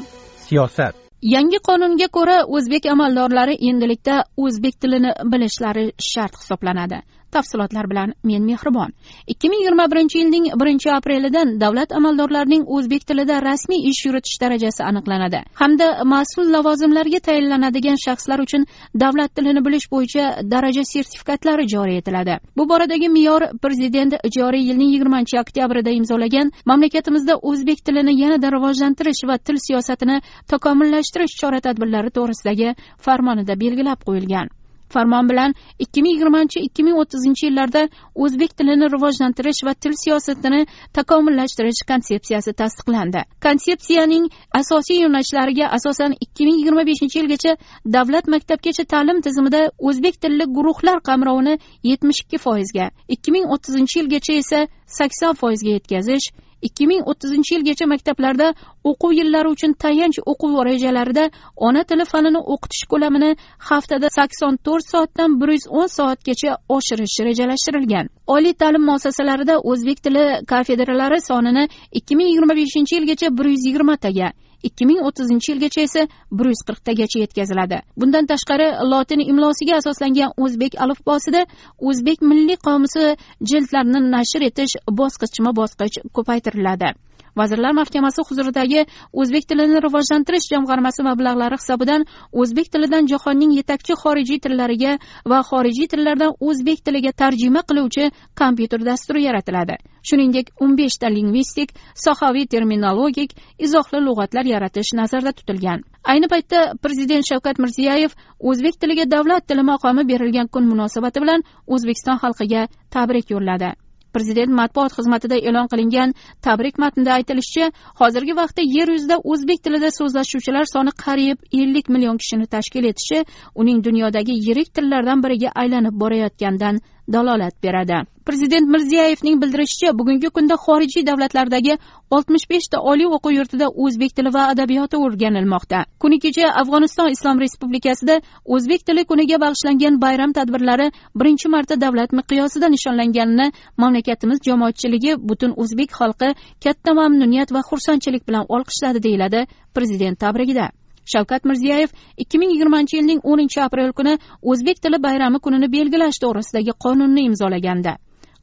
siyosat. 0.47 0.95
Yangi 1.35 1.59
qonunga 1.69 2.09
ko'ra 2.17 2.39
o'zbek 2.57 2.85
amaldorlari 2.95 3.55
endilikda 3.69 4.17
o'zbek 4.45 4.75
tilini 4.83 5.13
bilishlari 5.33 5.87
shart 6.11 6.35
hisoblanadi 6.41 7.01
tafsilotlar 7.33 7.91
bilan 7.91 8.15
men 8.25 8.43
mehribon. 8.51 8.93
Ikki 9.27 9.49
ming 9.49 9.61
yigirma 9.63 9.87
birinchi 9.93 10.19
yilning 10.19 10.47
birinchi 10.61 10.91
aprelidan 10.93 11.61
davlat 11.61 11.93
amaldorlarining 11.99 12.65
o'zbek 12.77 13.07
tilida 13.09 13.41
rasmiy 13.43 13.89
ish 13.91 14.01
yuritish 14.07 14.41
darajasi 14.43 14.83
aniqlanadi. 14.91 15.41
Hamda 15.61 15.89
mas'ul 16.15 16.53
lavozimlarga 16.55 17.21
tayinlanadigan 17.29 17.99
shaxslar 18.07 18.39
uchun 18.47 18.67
davlat 19.05 19.35
tilini 19.37 19.65
bilish 19.67 19.87
bo'yicha 19.95 20.25
daraja 20.53 20.85
sertifikatlari 20.93 21.69
joriy 21.75 21.99
etiladi. 22.03 22.39
Bu 22.57 22.69
boradagi 22.69 23.09
me'yor 23.09 23.43
prezident 23.63 24.15
joriy 24.39 24.69
yilning 24.69 24.91
yigirmanchi 24.95 25.41
oktyabrida 25.45 25.91
imzolagan 26.01 26.53
mamlakatimizda 26.71 27.35
o'zbek 27.51 27.85
tilini 27.87 28.21
yanada 28.23 28.53
rivojlantirish 28.57 29.23
va 29.29 29.39
til 29.39 29.57
siyosatini 29.67 30.21
takomillashtirish 30.53 31.35
chora 31.41 31.61
tadbirlari 31.67 32.11
to'g'risidagi 32.17 32.75
farmonida 33.05 33.61
belgilab 33.65 34.01
qo'yilgan. 34.09 34.58
Farmon 34.95 35.29
bilan 35.31 35.55
ikki 35.85 36.03
ming 36.03 36.15
yigirmanchi 36.15 36.61
ikki 36.69 36.83
ming 36.87 36.97
o'ttizinchi 37.03 37.47
yillarda 37.47 37.83
o'zbek 38.25 38.57
tilini 38.59 38.87
rivojlantirish 38.95 39.61
va 39.69 39.75
til 39.75 39.95
siyosatini 40.03 40.61
takomillashtirish 40.97 41.83
konsepsiyasi 41.91 42.53
tasdiqlandi. 42.61 43.21
Konsepsiyaning 43.47 44.25
asosiy 44.61 45.01
yo'nalishlariga 45.05 45.67
asosan 45.79 46.17
ikki 46.25 46.43
ming 46.47 46.57
yigirma 46.61 46.87
beshinchi 46.91 47.19
yilgacha 47.21 47.53
davlat 47.97 48.27
maktabgacha 48.35 48.85
ta'lim 48.93 49.23
tizimida 49.27 49.63
o'zbek 49.89 50.21
tilli 50.23 50.45
guruhlar 50.57 50.99
qamrovini 51.09 51.55
yetmish 51.91 52.21
ikki 52.25 52.39
foizga 52.47 52.91
ikki 53.15 53.31
ming 53.35 53.47
o'ttizinchi 53.55 53.99
yilgacha 54.01 54.33
esa 54.43 54.61
sakson 54.99 55.35
foizga 55.41 55.71
yetkazish 55.77 56.29
ikki 56.63 56.87
ming 56.91 57.03
o'ttizinchi 57.11 57.55
yilgacha 57.55 57.87
maktablarda 57.93 58.49
o'quv 58.91 59.13
yillari 59.21 59.49
uchun 59.55 59.73
tayanch 59.85 60.19
o'quv 60.33 60.55
rejalarida 60.71 61.25
ona 61.69 61.85
tili 61.85 62.05
fanini 62.13 62.41
o'qitish 62.55 62.85
ko'lamini 62.93 63.31
haftada 63.71 64.09
sakson 64.19 64.59
to'rt 64.67 64.87
soatdan 64.93 65.41
bir 65.41 65.49
yuz 65.57 65.67
o'n 65.79 65.89
soatgacha 65.99 66.51
oshirish 66.77 67.17
rejalashtirilgan. 67.29 68.07
Oliy 68.35 68.55
ta'lim 68.63 68.85
muassasalarida 68.91 69.55
o'zbek 69.71 69.99
tili 70.05 70.25
kafedralari 70.53 71.21
sonini 71.31 71.65
ikki 71.99 72.17
ming 72.17 72.29
yigirma 72.33 72.55
beshinchi 72.61 72.93
yilgacha 72.99 73.37
bir 73.39 73.47
yuz 73.55 73.63
yigirmataga 73.69 74.29
ikki 74.63 74.87
ming 74.91 75.01
o'ttizinchi 75.09 75.53
yilgacha 75.53 75.81
esa 75.89 76.03
bir 76.39 76.47
yuz 76.53 76.63
qirqtagacha 76.69 77.19
yetkaziladi. 77.25 77.81
Bundan 78.01 78.27
tashqari 78.33 78.69
lotin 78.93 79.21
imlosiga 79.33 79.75
asoslangan 79.81 80.33
o'zbek 80.45 80.79
alifbosida 80.85 81.43
o'zbek 81.89 82.23
milliy 82.31 82.59
qomusi 82.69 83.05
jildlarini 83.51 84.01
nashr 84.15 84.43
etish 84.51 84.75
bosqichma 85.01 85.51
bosqich 85.61 86.01
ko'paytiriladi. 86.17 86.95
Vazirlar 87.41 87.73
mahkamasi 87.81 88.23
huzuridagi 88.29 88.81
o'zbek 89.21 89.45
tilini 89.51 89.81
rivojlantirish 89.87 90.47
jamg'armasi 90.53 91.07
mablag'lari 91.09 91.57
hisobidan 91.61 92.07
o'zbek 92.41 92.73
tilidan 92.73 93.11
jahonning 93.13 93.53
yetakchi 93.59 93.95
xorijiy 94.03 94.41
tillariga 94.45 94.93
va 95.31 95.39
xorijiy 95.51 95.89
tillardan 95.93 96.33
o'zbek 96.49 96.85
tiliga 96.87 97.13
tarjima 97.23 97.63
qiluvchi 97.69 98.11
kompyuter 98.41 98.85
dasturi 98.91 99.23
yaratiladi. 99.29 99.77
Shuningdek 100.09 100.47
o'n 100.63 100.77
beshta 100.81 101.09
lingvistik 101.17 101.75
sohaviy 102.05 102.47
terminologik 102.55 103.35
izohli 103.67 104.01
lug'atlar 104.07 104.45
yaratish 104.55 104.93
nazarda 105.01 105.33
tutilgan. 105.39 105.83
Ayni 106.13 106.29
paytda 106.33 106.61
prezident 106.85 107.25
shavkat 107.31 107.59
mirziyoyev 107.65 108.15
o'zbek 108.51 108.81
tiliga 108.81 109.05
davlat 109.17 109.49
tili 109.49 109.67
maqomi 109.73 110.07
berilgan 110.13 110.49
kun 110.55 110.65
munosabati 110.71 111.21
bilan 111.25 111.45
o'zbekiston 111.75 112.17
xalqiga 112.25 112.63
tabrik 112.95 113.31
yo'lladi. 113.35 113.71
Prezident 114.19 114.53
matbuot 114.61 114.93
xizmatida 114.99 115.37
e'lon 115.49 115.67
qilingan 115.73 116.15
tabrik 116.47 116.79
matnida 116.85 117.15
aytilishicha 117.19 117.71
hozirgi 118.01 118.35
vaqtda 118.41 118.63
yer 118.77 118.89
yuzida 118.95 119.17
o'zbek 119.33 119.59
tilida 119.65 119.91
so'zlashuvchilar 119.99 120.67
soni 120.75 120.93
qariyb 121.05 121.39
ellik 121.63 121.87
million 121.95 122.17
kishini 122.23 122.47
tashkil 122.55 122.85
etishi 122.93 123.19
uning 123.61 123.79
dunyodagi 123.89 124.35
yirik 124.47 124.69
tillardan 124.77 125.25
biriga 125.25 125.51
aylanib 125.63 125.95
borayotganidan 126.03 126.81
dalolat 127.13 127.55
beradi. 127.63 127.99
Prezident 128.29 128.69
mirziyoyevning 128.69 129.37
bildirishicha 129.43 129.93
bugungi 129.99 130.29
kunda 130.37 130.57
xorijiy 130.65 131.05
davlatlardagi 131.07 131.77
oltmish 132.17 132.47
beshta 132.51 132.81
oliy 132.91 133.09
o'quv 133.17 133.33
yurtida 133.39 133.67
o'zbek 133.85 134.13
tili 134.17 134.33
va 134.35 134.43
adabiyoti 134.53 134.97
o'rganilmoqda. 135.05 135.79
Kuni 136.03 136.19
kecha 136.25 136.51
afg'oniston 136.63 137.09
islom 137.15 137.41
respublikasida 137.45 138.17
o'zbek 138.57 138.85
tili 138.89 139.05
kuniga 139.11 139.39
bag'ishlangan 139.45 140.01
bayram 140.05 140.35
tadbirlari 140.39 140.91
birinchi 141.21 141.49
marta 141.55 141.81
davlat 141.85 142.13
miqyosida 142.19 142.69
nishonlanganini 142.75 143.47
mamlakatimiz 143.85 144.45
jamoatchiligi 144.49 145.17
butun 145.31 145.55
o'zbek 145.63 145.97
xalqi 146.01 146.29
katta 146.65 146.95
mamnuniyat 147.01 147.55
va 147.57 147.65
xursandchilik 147.71 148.29
bilan 148.29 148.45
olqishladi 148.57 149.03
deyiladi 149.07 149.47
prezident 149.75 150.21
tabrigida. 150.25 150.69
Shavkat 151.13 151.43
mirziyoyev 151.51 151.91
ikki 152.23 152.39
ming 152.39 152.51
yigirmanchi 152.55 152.97
yilning 152.99 153.21
o'ninchi 153.31 153.61
aprel 153.67 153.93
kuni 153.99 154.15
o'zbek 154.51 154.83
tili 154.85 154.99
bayrami 155.07 155.39
kunini 155.45 155.69
belgilash 155.77 156.19
to'g'risidagi 156.25 156.73
qonunni 156.85 157.23
imzolagandi. 157.29 157.93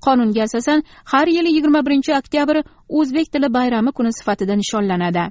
Qonunga 0.06 0.42
asosan 0.48 0.84
har 1.12 1.28
yili 1.38 1.56
yigirma 1.56 1.82
birinchi 1.88 2.12
oktyabr 2.20 2.62
o'zbek 3.00 3.28
tili 3.34 3.50
bayrami 3.58 3.92
kuni 3.98 4.12
sifatida 4.18 4.56
nishonlanadi. 4.62 5.26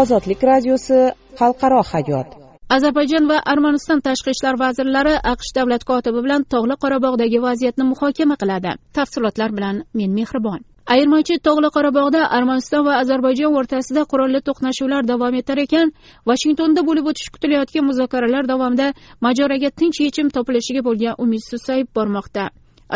Ozodlik 0.00 0.40
radiosi 0.50 1.00
xalqaro 1.40 1.82
hayot. 1.92 2.28
Ozarbayjon 2.76 3.26
va 3.30 3.38
armaniston 3.52 4.00
tashqi 4.06 4.32
ishlar 4.34 4.56
vazirlari 4.64 5.14
aqsh 5.32 5.50
davlat 5.58 5.82
kotibi 5.90 6.24
bilan 6.26 6.48
tog'li 6.54 6.76
qorabog'dagi 6.84 7.38
vaziyatni 7.48 7.84
muhokama 7.92 8.36
qiladi. 8.42 8.70
Tafsilotlar 8.96 9.50
bilan 9.56 9.82
men 9.98 10.10
mehribon 10.18 10.60
ayirmachi 10.92 11.34
tog'li 11.46 11.68
qorabog'da 11.76 12.20
armaniston 12.38 12.82
va 12.88 12.94
ozarbayjon 13.02 13.58
o'rtasida 13.60 14.02
qurolli 14.12 14.40
to'qnashuvlar 14.48 15.02
davom 15.12 15.34
etar 15.40 15.58
ekan. 15.66 15.92
Vashingtonda 16.30 16.86
bo'lib 16.88 17.12
o'tishi 17.12 17.34
kutilayotgan 17.34 17.88
muzokaralar 17.90 18.50
davomida 18.52 18.88
mojaroga 19.26 19.70
tinch 19.82 20.02
yechim 20.06 20.34
topilishiga 20.36 20.82
bo'lgan 20.88 21.14
umid 21.24 21.42
susayib 21.50 21.88
bormoqda. 21.96 22.44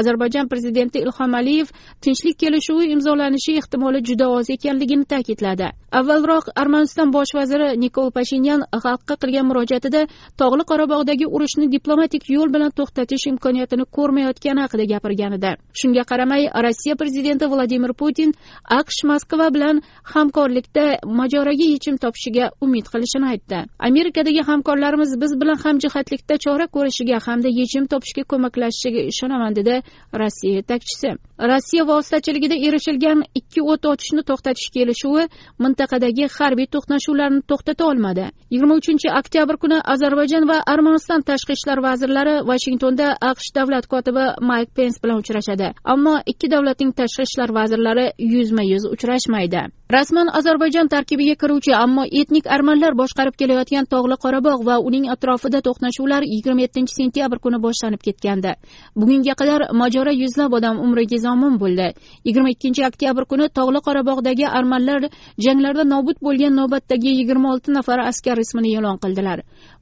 Ozarbayjon 0.01 0.49
prezidenti 0.53 0.99
ilhom 1.05 1.35
aliyev 1.41 1.69
tinchlik 2.05 2.39
kelishuvi 2.43 2.91
imzolanishi 2.95 3.57
ehtimoli 3.61 4.03
juda 4.09 4.29
oz 4.29 4.51
ekanligini 4.57 5.05
ta'kidladi. 5.13 5.69
Avvalroq 5.99 6.47
armaniston 6.63 7.13
bosh 7.17 7.33
vaziri 7.39 7.69
nikol 7.85 8.11
pashinyan 8.19 8.61
xalqqa 8.85 9.15
qilgan 9.23 9.47
murojaatida 9.51 10.03
tog'li 10.41 10.65
qorabog'dagi 10.71 11.27
urushni 11.37 11.67
diplomatik 11.77 12.23
yo'l 12.37 12.51
bilan 12.55 12.71
to'xtatish 12.79 13.25
imkoniyatini 13.33 13.85
ko'rmayotgani 13.97 14.61
haqida 14.65 14.85
gapirgan 14.93 15.33
edi 15.39 15.51
shunga 15.81 16.05
qaramay 16.11 16.43
rossiya 16.67 16.95
prezidenti 17.03 17.51
vladimir 17.53 17.93
putin 18.01 18.35
aqsh 18.81 19.01
moskva 19.11 19.49
bilan 19.57 19.83
hamkorlikda 20.15 20.87
mojaroga 21.21 21.67
yechim 21.75 21.97
topishiga 22.05 22.51
umid 22.65 22.87
qilishini 22.93 23.27
aytdi. 23.33 23.59
Amerikadagi 23.89 24.43
hamkorlarimiz 24.51 25.21
biz 25.23 25.33
bilan 25.41 25.59
hamjihatlikda 25.65 26.35
chora 26.45 26.67
ko'rishiga 26.77 27.19
hamda 27.27 27.49
yechim 27.61 27.85
topishga 27.93 28.23
ko'maklashishiga 28.33 29.03
ishonaman 29.13 29.53
dedi 29.59 29.75
rossiya 30.21 30.55
yetakchisi. 30.59 31.11
Rossiya 31.51 31.85
vositachiligida 31.91 32.57
erishilgan 32.67 33.23
ikki 33.41 33.61
o't 33.73 33.85
ochishni 33.93 34.23
to'xtatish 34.29 34.69
kelishuvi 34.77 35.25
mintaqadagi 35.65 36.29
harbiy 36.37 36.69
to'qnashuvlarni 36.75 37.43
to'xtata 37.51 37.85
olmadi. 37.91 38.27
Yigirma 38.53 38.75
uchinchi 38.81 39.09
oktyabr 39.21 39.57
kuni 39.63 39.79
ozarbayjon 39.95 40.49
va 40.51 40.59
armaniston 40.75 41.27
tashqi 41.31 41.53
ishlar 41.59 41.79
vazirlari 41.89 42.35
vashingtonda 42.51 43.07
aqsh 43.31 43.49
davlat 43.59 43.87
kotibi 43.93 44.25
mayk 44.51 44.69
pens 44.77 44.97
bilan 45.03 45.23
uchrashadi. 45.23 45.69
Ammo 45.95 46.15
ikki 46.33 46.53
davlatning 46.55 46.93
tashqi 47.01 47.23
ishlar 47.29 47.51
vazirlari 47.59 48.07
yuzma 48.35 48.63
yuz 48.73 48.85
uchrashmaydi. 48.95 49.63
Rasman 49.95 50.29
ozarbayjon 50.39 50.89
tarkibiga 50.89 51.35
kiruvchi 51.39 51.73
ammo 51.75 52.05
etnik 52.21 52.47
armanlar 52.55 52.95
boshqarib 53.01 53.35
kelayotgan 53.41 53.87
tog'li 53.93 54.17
qorabog' 54.25 54.65
va 54.69 54.77
uning 54.89 55.05
atrofida 55.15 55.61
to'qnashuvlar 55.67 56.27
yigirma 56.27 56.65
yettinchi 56.65 56.95
sentyabr 57.01 57.39
kuni 57.45 57.61
boshlanib 57.67 58.03
ketgandi. 58.07 58.55
Bugunga 59.01 59.35
qadar 59.41 59.61
mojaro 59.81 60.13
yuzlab 60.23 60.57
odam 60.59 60.81
umriga 60.87 61.19
zomin 61.27 61.55
bo'ldi. 61.63 61.87
Yigirma 62.27 62.51
ikkinchi 62.55 62.83
oktyabr 62.89 63.29
kuni 63.31 63.47
tog'li 63.59 63.81
qorabog'dagi 63.89 64.47
armanlar 64.59 65.07
janglarda 65.47 65.85
nobud 65.95 66.19
bo'lgan 66.27 66.59
navbatdagi 66.61 67.11
yigirma 67.19 67.53
olti 67.55 67.71
nafar 67.79 68.01
askar 68.11 68.43
ismini 68.45 68.75
e'lon 68.79 68.99
qildilar. 69.05 69.39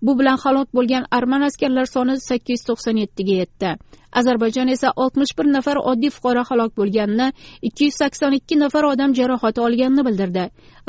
Bu 0.07 0.13
bilan 0.19 0.39
halok 0.45 0.69
bo'lgan 0.77 1.05
arman 1.19 1.43
askarlar 1.49 1.87
soni 1.95 2.15
sakkiz 2.29 2.55
yuz 2.55 2.65
to'qson 2.69 2.97
yettiga 3.03 3.35
yetdi. 3.43 3.71
Ozarbayjon 4.19 4.69
esa 4.75 4.89
oltmish 5.03 5.33
bir 5.39 5.47
nafar 5.53 5.79
oddiy 5.91 6.11
fuqaro 6.17 6.43
halok 6.51 6.73
bo'lganini 6.81 7.29
ikki 7.69 7.85
yuz 7.89 7.97
sakson 8.03 8.33
ikki 8.39 8.59
nafar 8.65 8.85
odam 8.93 9.15
jarohat 9.19 9.57
olganini 9.67 10.03
bildirdi. 10.09 10.45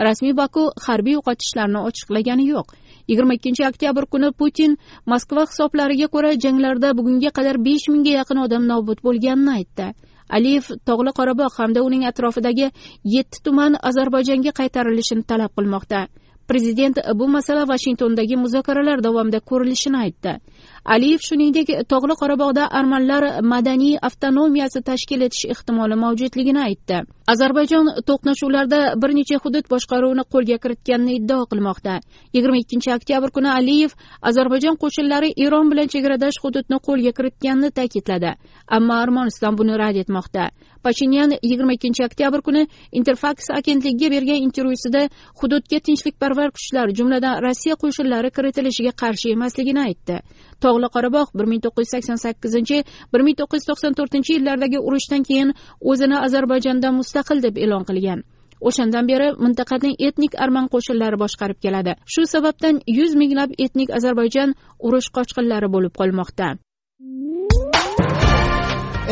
Rasmiy 0.07 0.33
baku 0.41 0.63
harbiy 0.87 1.15
yo'qotishlarni 1.17 1.79
ochiqlagani 1.89 2.45
yo'q. 2.53 2.67
Yigirma 3.09 3.37
ikkinchi 3.37 3.63
oktyabr 3.69 4.05
kuni 4.13 4.29
putin 4.39 4.77
moskva 5.11 5.45
hisoblariga 5.51 6.07
ko'ra 6.15 6.31
janglarda 6.43 6.89
bugunga 6.97 7.31
qadar 7.37 7.61
besh 7.67 7.87
mingga 7.93 8.13
yaqin 8.19 8.43
odam 8.45 8.67
nobud 8.71 8.99
bo'lganini 9.07 9.51
aytdi. 9.57 9.87
Aliyev 10.35 10.65
tog'li 10.89 11.11
qorabog' 11.19 11.57
hamda 11.59 11.87
uning 11.87 12.03
atrofidagi 12.11 12.67
yetti 13.15 13.43
tuman 13.45 13.81
ozarbayjonga 13.89 14.51
qaytarilishini 14.59 15.27
talab 15.31 15.51
qilmoqda. 15.57 15.99
Prezident 16.47 16.99
bu 17.19 17.27
masala 17.27 17.65
vashingtondagi 17.67 18.35
muzokaralar 18.43 19.03
davomida 19.03 19.39
ko'rilishini 19.39 19.97
aytdi. 20.05 20.37
Aliyev 20.85 21.21
shuningdek 21.27 21.73
tog'li 21.91 22.15
qorabog'da 22.21 22.69
armanlar 22.79 23.23
madaniy 23.53 23.97
avtonomiyasi 24.09 24.81
tashkil 24.89 25.21
etish 25.27 25.45
ehtimoli 25.53 25.95
mavjudligini 26.05 26.61
aytdi. 26.69 27.03
Ozarbayjon 27.31 27.87
to'qnashuvlarda 28.09 28.79
bir 29.01 29.11
necha 29.17 29.37
hudud 29.43 29.65
boshqaruvini 29.73 30.23
qo'lga 30.33 30.57
kiritganini 30.63 31.13
iddao 31.19 31.45
qilmoqda. 31.51 31.93
Yigirma 32.35 32.57
ikkinchi 32.63 32.93
oktyabr 32.97 33.29
kuni 33.37 33.49
aliyev 33.59 33.91
ozarbayjon 34.29 34.77
qo'shinlari 34.83 35.29
eron 35.45 35.71
bilan 35.71 35.87
chegaradosh 35.93 36.37
hududni 36.43 36.77
qo'lga 36.87 37.11
kiritganini 37.17 37.71
ta'kidladi. 37.79 38.31
Ammo 38.77 38.93
armaniston 39.03 39.57
buni 39.59 39.73
rad 39.81 39.97
etmoqda. 40.03 40.43
Pashinyan 40.85 41.31
yigirma 41.49 41.73
ikkinchi 41.77 42.05
oktyabr 42.05 42.41
kuni 42.47 42.67
interfaks 42.99 43.49
agentligiga 43.59 44.09
bergan 44.15 44.39
intervyusida 44.47 45.01
hududga 45.41 45.79
tinchlikparvar 45.87 46.49
kuchlar 46.57 46.93
jumladan 46.97 47.41
rossiya 47.45 47.75
qo'shinlari 47.83 48.29
kiritilishiga 48.37 48.91
qarshi 49.01 49.33
emasligini 49.37 49.81
aytdi. 49.87 50.19
Tog'li 50.63 50.87
qorabog' 50.95 51.31
bir 51.37 51.45
ming 51.51 51.61
to'qqiz 51.65 51.87
yuz 51.87 51.93
sakson 51.95 52.19
sakkizinchi 52.25 52.77
bir 53.13 53.21
ming 53.25 53.35
to'qqiz 53.41 53.61
yuz 53.61 53.67
to'qson 53.69 53.97
to'rtinchi 53.99 54.31
yillardagi 54.37 54.79
urushdan 54.87 55.23
keyin 55.29 55.49
o'zini 55.91 56.17
ozarbayjondan 56.25 56.93
mustaqil 57.15 57.41
deb 57.43 57.55
e'lon 57.57 57.83
qilgan. 57.89 58.19
O'shandan 58.67 59.07
beri 59.07 59.27
mintaqani 59.45 59.91
etnik 60.07 60.33
arman 60.43 60.67
qo'shinlari 60.73 61.17
boshqarib 61.23 61.59
keladi. 61.65 61.93
Shu 62.13 62.21
sababdan 62.33 62.75
yuz 62.97 63.11
minglab 63.21 63.51
etnik 63.65 63.89
ozarbayjon 63.97 64.49
urush 64.87 65.09
qochqinlari 65.17 65.67
bo'lib 65.75 65.93
qolmoqda. 65.99 66.47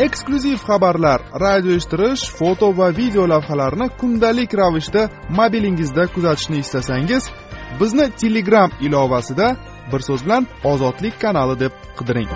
Eksklyuziv 0.06 0.58
xabarlar 0.68 1.20
radio 1.44 1.72
eshittirish 1.78 2.24
foto 2.38 2.66
va 2.78 2.88
video 3.00 3.24
lavhalarni 3.32 3.86
kundalik 4.00 4.50
ravishda 4.60 5.02
mobilingizda 5.38 6.04
kuzatishni 6.14 6.58
istasangiz 6.64 7.22
bizni 7.80 8.06
telegram 8.22 8.70
ilovasida 8.86 9.48
bir 9.92 10.00
so'z 10.08 10.20
bilan 10.26 10.44
ozodlik 10.72 11.14
kanali 11.24 11.56
deb 11.64 11.72
qidiring. 11.98 12.30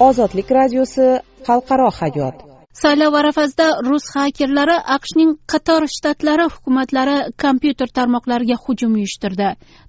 Ozodlik 0.00 0.50
radiosi 0.50 1.06
xalqaro 1.46 1.88
hayot. 2.00 2.36
Saylov 2.82 3.14
arafasida 3.20 3.66
rus 3.88 4.04
xakerlari 4.14 4.76
aqshning 4.96 5.30
qator 5.52 5.86
shtatlari 5.94 6.46
hukumatlari 6.54 7.16
kompyuter 7.44 7.88
tarmoqlariga 7.98 8.56
hujum 8.64 8.98
uyushtirdi. 8.98 9.48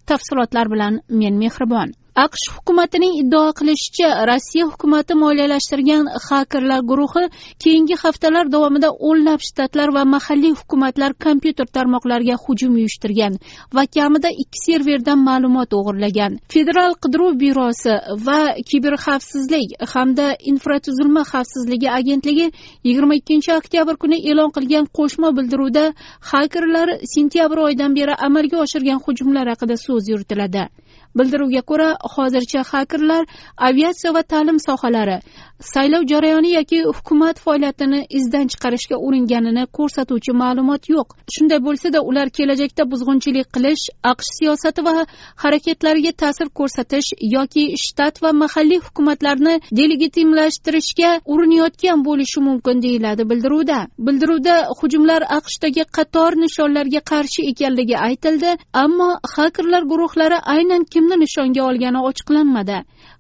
Tafsilotlar 0.10 0.72
bilan 0.74 1.02
men 1.10 1.34
mehribon. 1.44 1.92
Aqsh 2.26 2.46
hukumatining 2.56 3.14
iddao 3.22 3.50
qilishicha 3.60 4.08
rossiya 4.30 4.66
hukumati 4.72 5.14
moliyalashtirgan 5.24 6.08
xakerlar 6.28 6.82
guruhi 6.92 7.24
keyingi 7.64 7.96
haftalar 8.04 8.46
davomida 8.56 8.90
o'nlab 9.10 9.42
shtatlar 9.48 9.90
va 9.98 10.04
mahalliy 10.14 10.54
hukumatlar 10.62 11.12
kompyuter 11.26 11.68
tarmoqlariga 11.78 12.38
hujum 12.46 12.74
uyushtirgan 12.80 13.38
va 13.76 13.84
kamida 13.98 14.30
ikki 14.44 14.60
serverdan 14.66 15.20
ma'lumot 15.28 15.78
o'g'irlagan. 15.80 16.40
Federal 16.56 16.98
qidiruv 17.04 17.38
byurosi 17.44 17.94
va 18.28 18.40
kiberxavfsizlik 18.70 19.70
hamda 19.94 20.28
infratuzilma 20.52 21.24
xavfsizligi 21.32 21.90
agentligi 22.00 22.48
yigirma 22.88 23.14
ikkinchi 23.22 23.54
oktyabr 23.60 23.96
kuni 24.04 24.18
e'lon 24.30 24.52
qilgan 24.58 24.90
qo'shma 24.98 25.30
bildiruvda 25.38 25.86
xakerlar 26.32 26.88
sentyabr 27.14 27.58
oyidan 27.68 27.92
beri 28.00 28.14
amalga 28.28 28.58
oshirgan 28.66 29.00
hujumlar 29.06 29.46
haqida 29.54 29.76
so'z 29.86 30.04
yuritiladi. 30.14 30.66
Bildiruvga 31.20 31.62
ko'ra 31.70 31.90
hozircha 32.16 32.62
xakerlar 32.72 33.24
aviatsiya 33.70 34.14
va 34.18 34.24
ta'lim 34.34 34.58
sohalari 34.68 35.18
saylov 35.60 36.04
jarayoni 36.08 36.52
yoki 36.54 36.84
hukumat 36.84 37.40
faoliyatini 37.40 38.06
izdan 38.10 38.48
chiqarishga 38.48 38.98
uringanini 39.08 39.64
ko'rsatuvchi 39.78 40.32
ma'lumot 40.42 40.90
yo'q. 40.90 41.08
Shunday 41.36 41.60
bo'lsada 41.68 42.02
ular 42.10 42.28
kelajakda 42.38 42.84
buzg'unchilik 42.92 43.48
qilish 43.56 43.86
aqsh 44.12 44.30
siyosati 44.40 44.86
va 44.88 44.96
harakatlariga 45.44 46.12
ta'sir 46.22 46.48
ko'rsatish 46.60 47.10
yoki 47.36 47.64
shtat 47.86 48.22
va 48.24 48.32
mahalliy 48.44 48.80
hukumatlarni 48.86 49.56
delegitimlashtirishga 49.80 51.12
urinayotgan 51.34 52.06
bo'lishi 52.08 52.40
mumkin 52.48 52.82
deyiladi 52.86 53.30
bildiruvda. 53.30 53.80
Bildiruvda 54.06 54.56
hujumlar 54.80 55.22
aqshdagi 55.40 55.84
qator 55.98 56.32
nishonlarga 56.44 57.02
qarshi 57.12 57.42
ekanligi 57.52 57.98
aytildi 58.08 58.52
ammo 58.84 59.10
xakerlar 59.36 59.84
guruhlari 59.92 60.38
aynan 60.56 60.84
kimni 61.08 61.24
nishonga 61.24 61.62
olgani 61.64 62.00
ochiqlanmadi. 62.08 62.78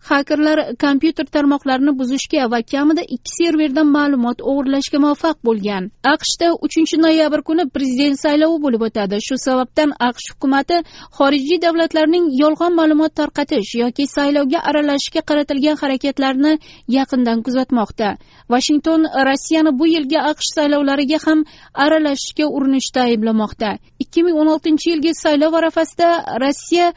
Xakerlar 0.09 0.59
kompyuter 0.83 1.25
tarmoqlarini 1.35 1.93
buzishga 1.99 2.47
va 2.51 2.59
kamida 2.71 3.03
ikki 3.15 3.31
serverdan 3.39 3.87
ma'lumot 3.97 4.41
o'g'irlashga 4.49 4.97
muvaffaq 5.03 5.37
bo'lgan. 5.47 5.89
Aqshda 6.13 6.47
uchinchi 6.65 6.99
noyabr 7.05 7.41
kuni 7.49 7.65
prezident 7.75 8.17
saylovi 8.25 8.57
bo'lib 8.65 8.81
o'tadi. 8.87 9.19
Shu 9.27 9.35
sababdan 9.47 9.89
aqsh 10.09 10.27
hukumati 10.33 10.77
xorijiy 11.17 11.59
davlatlarning 11.65 12.25
yolg'on 12.41 12.73
ma'lumot 12.79 13.15
tarqatish 13.19 13.71
yoki 13.83 14.05
saylovga 14.15 14.59
aralashishga 14.69 15.21
qaratilgan 15.29 15.77
harakatlarni 15.81 16.53
yaqindan 16.97 17.43
kuzatmoqda. 17.45 18.09
Vashington 18.53 19.01
rossiyani 19.29 19.71
bu 19.79 19.85
yilgi 19.95 20.19
aqsh 20.31 20.49
saylovlariga 20.57 21.19
ham 21.25 21.39
aralashishga 21.85 22.45
urinishda 22.57 23.01
ayblamoqda. 23.09 23.71
ikki 24.03 24.23
ming 24.23 24.37
o'n 24.41 24.49
oltinchi 24.53 24.91
yilgi 24.91 25.11
saylov 25.17 25.55
arafasida 25.59 26.09
rossiya 26.43 26.87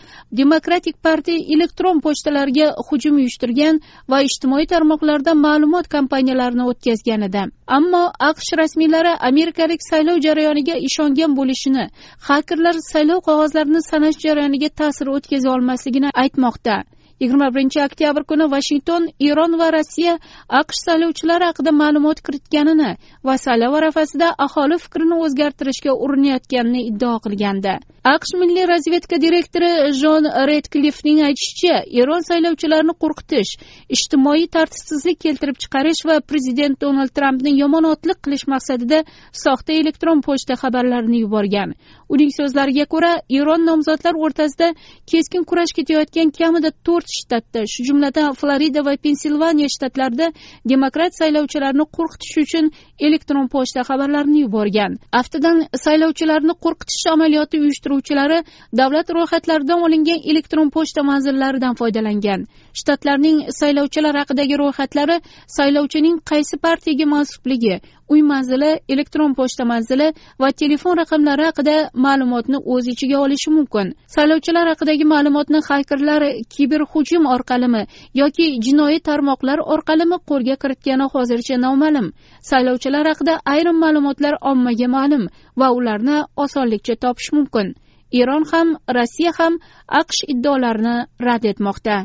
demokratik 0.41 0.97
partiya 1.07 1.45
elektron 1.55 2.01
pochtalariga 2.05 2.67
hujum 2.93 3.17
uyushtirgan 3.21 3.81
va 4.11 4.19
ijtimoiy 4.29 4.67
tarmoqlarda 4.73 5.35
ma'lumot 5.47 5.89
kampaniyalarini 5.97 6.65
o'tkazgan 6.71 7.27
edi. 7.29 7.43
Ammo 7.79 8.05
aqsh 8.31 8.51
rasmiylari 8.63 9.13
amerikalik 9.31 9.81
saylov 9.91 10.23
jarayoniga 10.27 10.77
ishongan 10.89 11.37
bo'lishini 11.39 11.85
xakerlar 12.29 12.77
saylov 12.93 13.21
qog'ozlarini 13.29 13.81
sanash 13.91 14.19
jarayoniga 14.27 14.69
ta'sir 14.81 15.07
o'tkaza 15.17 15.49
olmasligini 15.57 16.11
aytmoqda. 16.23 16.77
Yigirma 17.21 17.49
birinchi 17.55 17.81
oktyabr 17.85 18.25
kuni 18.31 18.47
vashington 18.55 19.09
eron 19.31 19.59
va 19.61 19.69
rossiya 19.77 20.15
aqsh 20.61 20.81
saylovchilari 20.87 21.45
haqida 21.51 21.73
ma'lumot 21.83 22.23
kiritganini 22.27 22.91
va 23.29 23.35
saylov 23.45 23.75
arafasida 23.81 24.29
aholi 24.47 24.79
fikrini 24.85 25.17
o'zgartirishga 25.25 25.93
urinayotganini 26.05 26.87
iddao 26.91 27.17
qilgandi. 27.25 27.75
Aqsh 28.15 28.33
milliy 28.41 28.65
razvedka 28.65 29.17
direktori 29.21 29.71
jon 30.03 30.25
redklifning 30.51 31.19
aytishicha 31.29 31.83
eron 32.03 32.23
saylovchilarini 32.29 32.95
qo'rqitish 33.03 33.51
ijtimoiy 33.97 34.47
tartibsizlik 34.57 35.19
keltirib 35.25 35.59
chiqarish 35.63 36.01
va 36.09 36.17
prezident 36.31 36.81
donald 36.85 37.13
trampni 37.19 37.53
yomonotlik 37.59 38.23
qilish 38.25 38.47
maqsadida 38.55 39.03
soxta 39.45 39.77
elektron 39.83 40.23
pochta 40.29 40.57
xabarlarini 40.63 41.21
yuborgan. 41.25 41.75
Uning 42.09 42.33
so'zlariga 42.39 42.87
ko'ra 42.95 43.13
eron 43.41 43.69
nomzodlar 43.69 44.17
o'rtasida 44.25 44.73
keskin 45.13 45.45
kurash 45.51 45.77
ketayotgan 45.77 46.33
kamida 46.39 46.71
to'rt 46.87 47.10
shtatda. 47.19 47.61
Shu 47.73 47.85
jumladan 47.89 48.35
florida 48.41 48.81
va 48.89 48.95
pensilvaniya 49.07 49.69
shtatlarida 49.75 50.27
demokrat 50.73 51.13
saylovchilarni 51.21 51.85
qo'rqitish 51.97 52.37
uchun 52.45 52.71
elektron 53.07 53.47
pochta 53.55 53.81
xabarlarini 53.89 54.41
yuborgan. 54.45 54.99
Aftidan 55.21 55.57
saylovchilarni 55.85 56.55
qo'rqitish 56.65 57.05
amaliyoti 57.15 57.57
uyushtiruvchilari 57.65 58.39
davlat 58.81 59.09
ro'yxatlaridan 59.17 59.81
olingan 59.87 60.21
elektron 60.31 60.69
pochta 60.77 61.01
manzillaridan 61.11 61.75
foydalangan. 61.81 62.41
Shtatlarning 62.81 63.39
saylovchilar 63.61 64.15
haqidagi 64.21 64.55
ro'yxatlari 64.63 65.17
saylovchining 65.57 66.17
qaysi 66.31 66.57
partiyaga 66.67 67.07
mansubligi 67.15 67.75
uy 68.13 68.23
manzili 68.31 68.71
elektron 68.93 69.35
pochta 69.39 69.65
manzili 69.73 70.07
va 70.43 70.49
telefon 70.63 70.97
raqamlari 71.01 71.45
haqida 71.49 71.77
ma'lumotni 72.07 72.59
o'z 72.73 72.85
ichiga 72.93 73.19
olishi 73.25 73.51
mumkin. 73.57 73.87
Saylovchilar 74.15 74.67
haqidagi 74.73 75.05
ma'lumotni 75.15 75.61
xakerlar 75.69 76.23
kiber 76.55 76.83
hujum 76.93 77.25
orqalimi 77.35 77.83
yoki 78.21 78.47
jinoiy 78.67 78.99
tarmoqlar 79.09 79.59
orqalimi 79.75 80.19
qo'lga 80.31 80.57
kiritgani 80.63 81.07
hozircha 81.15 81.57
noma'lum. 81.67 82.07
Saylovchilar 82.51 83.05
haqida 83.11 83.35
ayrim 83.55 83.79
ma'lumotlar 83.85 84.35
ommaga 84.51 84.89
ma'lum 84.97 85.25
va 85.61 85.69
ularni 85.79 86.17
osonlikcha 86.45 86.95
topish 87.05 87.31
mumkin. 87.37 87.67
Eron 88.21 88.45
ham 88.53 88.69
rossiya 88.97 89.33
ham 89.39 89.55
aqsh 90.01 90.21
iddaolarini 90.33 90.97
rad 91.27 91.45
etmoqda. 91.53 91.97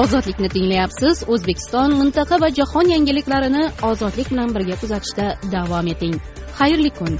Ozodlikni 0.00 0.48
tinglayapsiz 0.54 1.22
o'zbekiston 1.34 1.94
mintaqa 2.00 2.40
va 2.42 2.48
jahon 2.58 2.92
yangiliklarini 2.94 3.62
ozodlik 3.90 4.28
bilan 4.32 4.54
birga 4.56 4.76
kuzatishda 4.82 5.26
davom 5.56 5.92
eting. 5.94 6.20
Xayrli 6.58 6.90
kun. 6.98 7.18